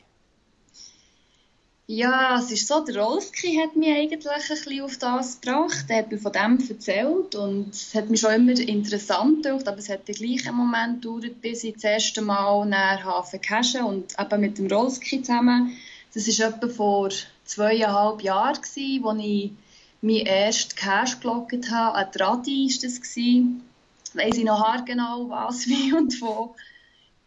Ja, 1.87 2.37
es 2.37 2.51
ist 2.51 2.67
so, 2.67 2.83
der 2.83 3.01
Rolski 3.01 3.55
hat 3.55 3.75
mich 3.75 3.89
eigentlich 3.89 4.29
ein 4.29 4.41
bisschen 4.47 4.81
auf 4.83 4.97
das 4.99 5.41
gebracht. 5.41 5.85
Er 5.87 5.99
hat 5.99 6.11
mir 6.11 6.19
von 6.19 6.33
dem 6.33 6.59
erzählt 6.69 7.33
und 7.33 7.69
es 7.69 7.95
hat 7.95 8.11
mich 8.11 8.19
schon 8.19 8.33
immer 8.33 8.59
interessant 8.59 9.41
gedacht, 9.41 9.67
aber 9.67 9.79
es 9.79 9.89
hat 9.89 10.07
den 10.07 10.15
gleichen 10.15 10.53
Moment 10.53 11.01
gedauert, 11.01 11.41
bis 11.41 11.63
ich 11.63 11.73
das 11.75 11.85
erste 11.85 12.21
Mal 12.21 12.67
nach 12.67 13.03
Hafen 13.03 13.41
cashen 13.41 13.85
und 13.85 14.13
eben 14.19 14.41
mit 14.41 14.59
dem 14.59 14.67
Rolski 14.67 15.23
zusammen 15.23 15.75
das 16.17 16.39
war 16.39 16.47
etwa 16.47 16.67
vor 16.67 17.09
zweieinhalb 17.45 18.23
Jahren, 18.23 18.57
als 18.57 18.75
ich 18.75 19.01
meinen 19.01 20.25
ersten 20.25 20.75
Cash 20.75 21.19
gelockt 21.19 21.69
habe. 21.69 21.95
Ein 21.95 22.11
Tradi 22.11 22.67
war 22.67 22.81
das. 22.81 24.15
Weiss 24.15 24.37
ich 24.37 24.43
noch 24.43 24.59
haargenau, 24.59 25.29
was, 25.29 25.67
wie 25.67 25.93
und 25.93 26.19
wo. 26.21 26.55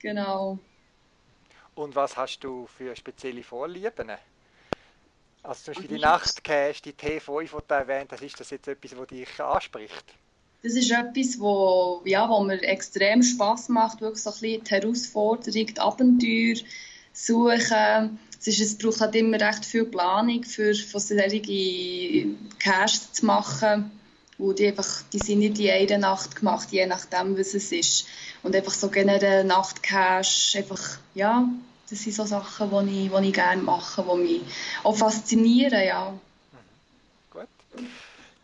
Genau. 0.01 0.59
Und 1.77 1.95
was 1.95 2.17
hast 2.17 2.41
du 2.41 2.67
für 2.77 2.97
spezielle 2.97 3.45
Vorlieben? 3.45 4.11
Also 5.43 5.65
zum 5.65 5.75
Beispiel 5.75 5.97
die 5.97 6.03
Nachtcash, 6.03 6.83
die 6.83 6.93
T5, 6.93 7.43
die 7.43 7.49
du 7.49 7.75
erwähnt 7.75 8.11
hast, 8.11 8.23
ist 8.23 8.41
das 8.41 8.51
jetzt 8.51 8.67
etwas, 8.67 8.91
das 8.91 9.07
dich 9.07 9.41
anspricht? 9.41 10.05
Das 10.63 10.75
ist 10.75 10.91
etwas, 10.91 11.39
wo, 11.39 12.03
ja, 12.05 12.29
wo 12.29 12.43
mir 12.43 12.61
extrem 12.63 13.23
Spass 13.23 13.69
macht, 13.69 14.01
wirklich 14.01 14.23
so 14.23 14.31
ein 14.31 14.41
bisschen 14.41 14.65
die 14.65 14.71
Herausforderung, 14.71 15.67
die 15.67 15.81
Abenteuer 15.81 16.57
suchen 17.13 18.19
es, 18.41 18.47
ist, 18.47 18.61
es 18.61 18.79
braucht 18.79 19.01
halt 19.01 19.15
immer 19.15 19.39
recht 19.39 19.67
viel 19.67 19.85
Planung, 19.85 20.45
für, 20.45 20.75
solche 20.75 22.27
Cash 22.59 23.01
zu 23.13 23.27
machen. 23.27 23.91
Wo 24.39 24.55
die, 24.55 24.69
einfach, 24.69 25.03
die 25.13 25.19
sind 25.19 25.41
nicht 25.41 25.59
in 25.59 25.69
einer 25.69 25.99
Nacht 25.99 26.37
gemacht, 26.37 26.69
je 26.71 26.87
nachdem, 26.87 27.39
was 27.39 27.53
es 27.53 27.71
ist. 27.73 28.07
Und 28.43 28.57
einfach 28.57 28.73
so 28.73 28.89
generell 28.89 29.45
Nachtcash, 29.45 30.57
einfach, 30.57 30.97
ja, 31.15 31.47
das 31.91 32.03
sind 32.03 32.15
so 32.15 32.25
Sachen, 32.25 32.71
die 32.89 33.05
ich, 33.05 33.13
die 33.13 33.27
ich 33.29 33.35
gerne 33.35 33.61
mache, 33.61 34.03
die 34.03 34.23
mich 34.23 34.41
auch 34.83 34.97
faszinieren, 34.97 35.85
ja. 35.85 36.15
Gut. 37.31 37.49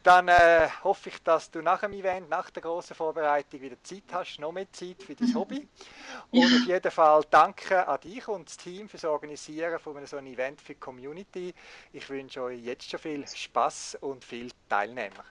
Dann 0.07 0.29
äh, 0.29 0.69
hoffe 0.85 1.09
ich, 1.09 1.21
dass 1.25 1.51
du 1.51 1.62
nach 1.62 1.81
dem 1.81 1.92
Event, 1.92 2.29
nach 2.29 2.49
der 2.51 2.62
großen 2.62 2.95
Vorbereitung 2.95 3.61
wieder 3.61 3.83
Zeit 3.83 4.05
hast, 4.12 4.38
noch 4.38 4.53
mehr 4.53 4.71
Zeit 4.71 5.03
für 5.03 5.16
dein 5.16 5.35
Hobby. 5.35 5.66
Und 6.31 6.38
ja. 6.38 6.47
auf 6.47 6.64
jeden 6.64 6.90
Fall 6.92 7.25
danke 7.29 7.88
an 7.88 7.99
dich 8.01 8.29
und 8.29 8.47
das 8.47 8.57
Team 8.57 8.88
fürs 8.88 9.05
Organisieren 9.05 9.81
von 9.81 10.07
so 10.07 10.16
einem 10.16 10.29
Event 10.29 10.61
für 10.61 10.75
die 10.75 10.79
Community. 10.81 11.53
Ich 11.92 12.09
wünsche 12.09 12.40
euch 12.42 12.62
jetzt 12.62 12.88
schon 12.88 13.01
viel 13.01 13.27
Spaß 13.27 13.99
und 14.01 14.25
viel 14.25 14.49
Teilnehmer. 14.69 15.25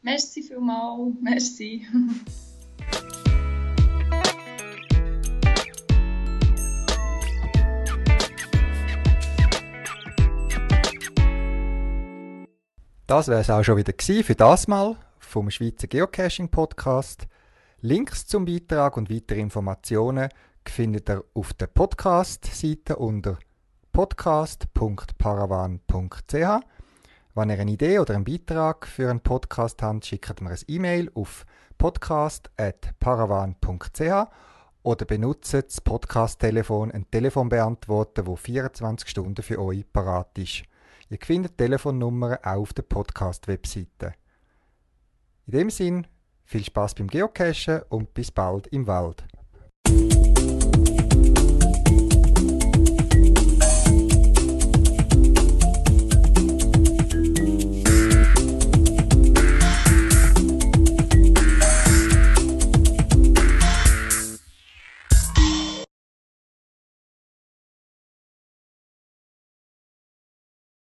Merci 0.00 0.42
vielmals. 0.42 1.14
Merci. 1.20 1.86
Das 13.14 13.28
wäre 13.28 13.42
es 13.42 13.48
auch 13.48 13.62
schon 13.62 13.76
wieder 13.76 13.92
für 13.96 14.34
das 14.34 14.66
Mal 14.66 14.96
vom 15.20 15.48
Schweizer 15.48 15.86
Geocaching 15.86 16.48
Podcast. 16.48 17.28
Links 17.80 18.26
zum 18.26 18.44
Beitrag 18.44 18.96
und 18.96 19.08
weitere 19.08 19.38
Informationen 19.38 20.28
findet 20.66 21.08
ihr 21.08 21.22
auf 21.32 21.52
der 21.52 21.68
Podcast-Seite 21.68 22.96
unter 22.96 23.38
podcast.paravan.ch. 23.92 26.32
Wenn 26.32 27.50
ihr 27.50 27.60
eine 27.60 27.70
Idee 27.70 28.00
oder 28.00 28.16
einen 28.16 28.24
Beitrag 28.24 28.84
für 28.84 29.08
einen 29.08 29.20
Podcast 29.20 29.80
habt, 29.80 30.06
schickt 30.06 30.40
mir 30.40 30.50
ein 30.50 30.58
E-Mail 30.66 31.08
auf 31.14 31.46
podcast.paravan.ch 31.78 34.28
oder 34.82 35.04
benutzt 35.04 35.54
das 35.54 35.80
Podcast-Telefon, 35.80 36.90
ein 36.90 37.08
Telefonbeantworter, 37.08 38.24
das 38.24 38.40
24 38.40 39.08
Stunden 39.08 39.44
für 39.44 39.60
euch 39.60 39.84
parat 39.92 40.36
ist. 40.36 40.64
Ihr 41.14 41.20
findet 41.24 41.56
Telefonnummern 41.56 42.38
auch 42.42 42.56
auf 42.56 42.72
der 42.72 42.82
Podcast-Webseite. 42.82 44.14
In 45.46 45.52
dem 45.52 45.70
Sinn, 45.70 46.08
viel 46.42 46.64
Spaß 46.64 46.96
beim 46.96 47.06
Geocachen 47.06 47.82
und 47.88 48.12
bis 48.14 48.32
bald 48.32 48.66
im 48.66 48.88
Wald. 48.88 49.24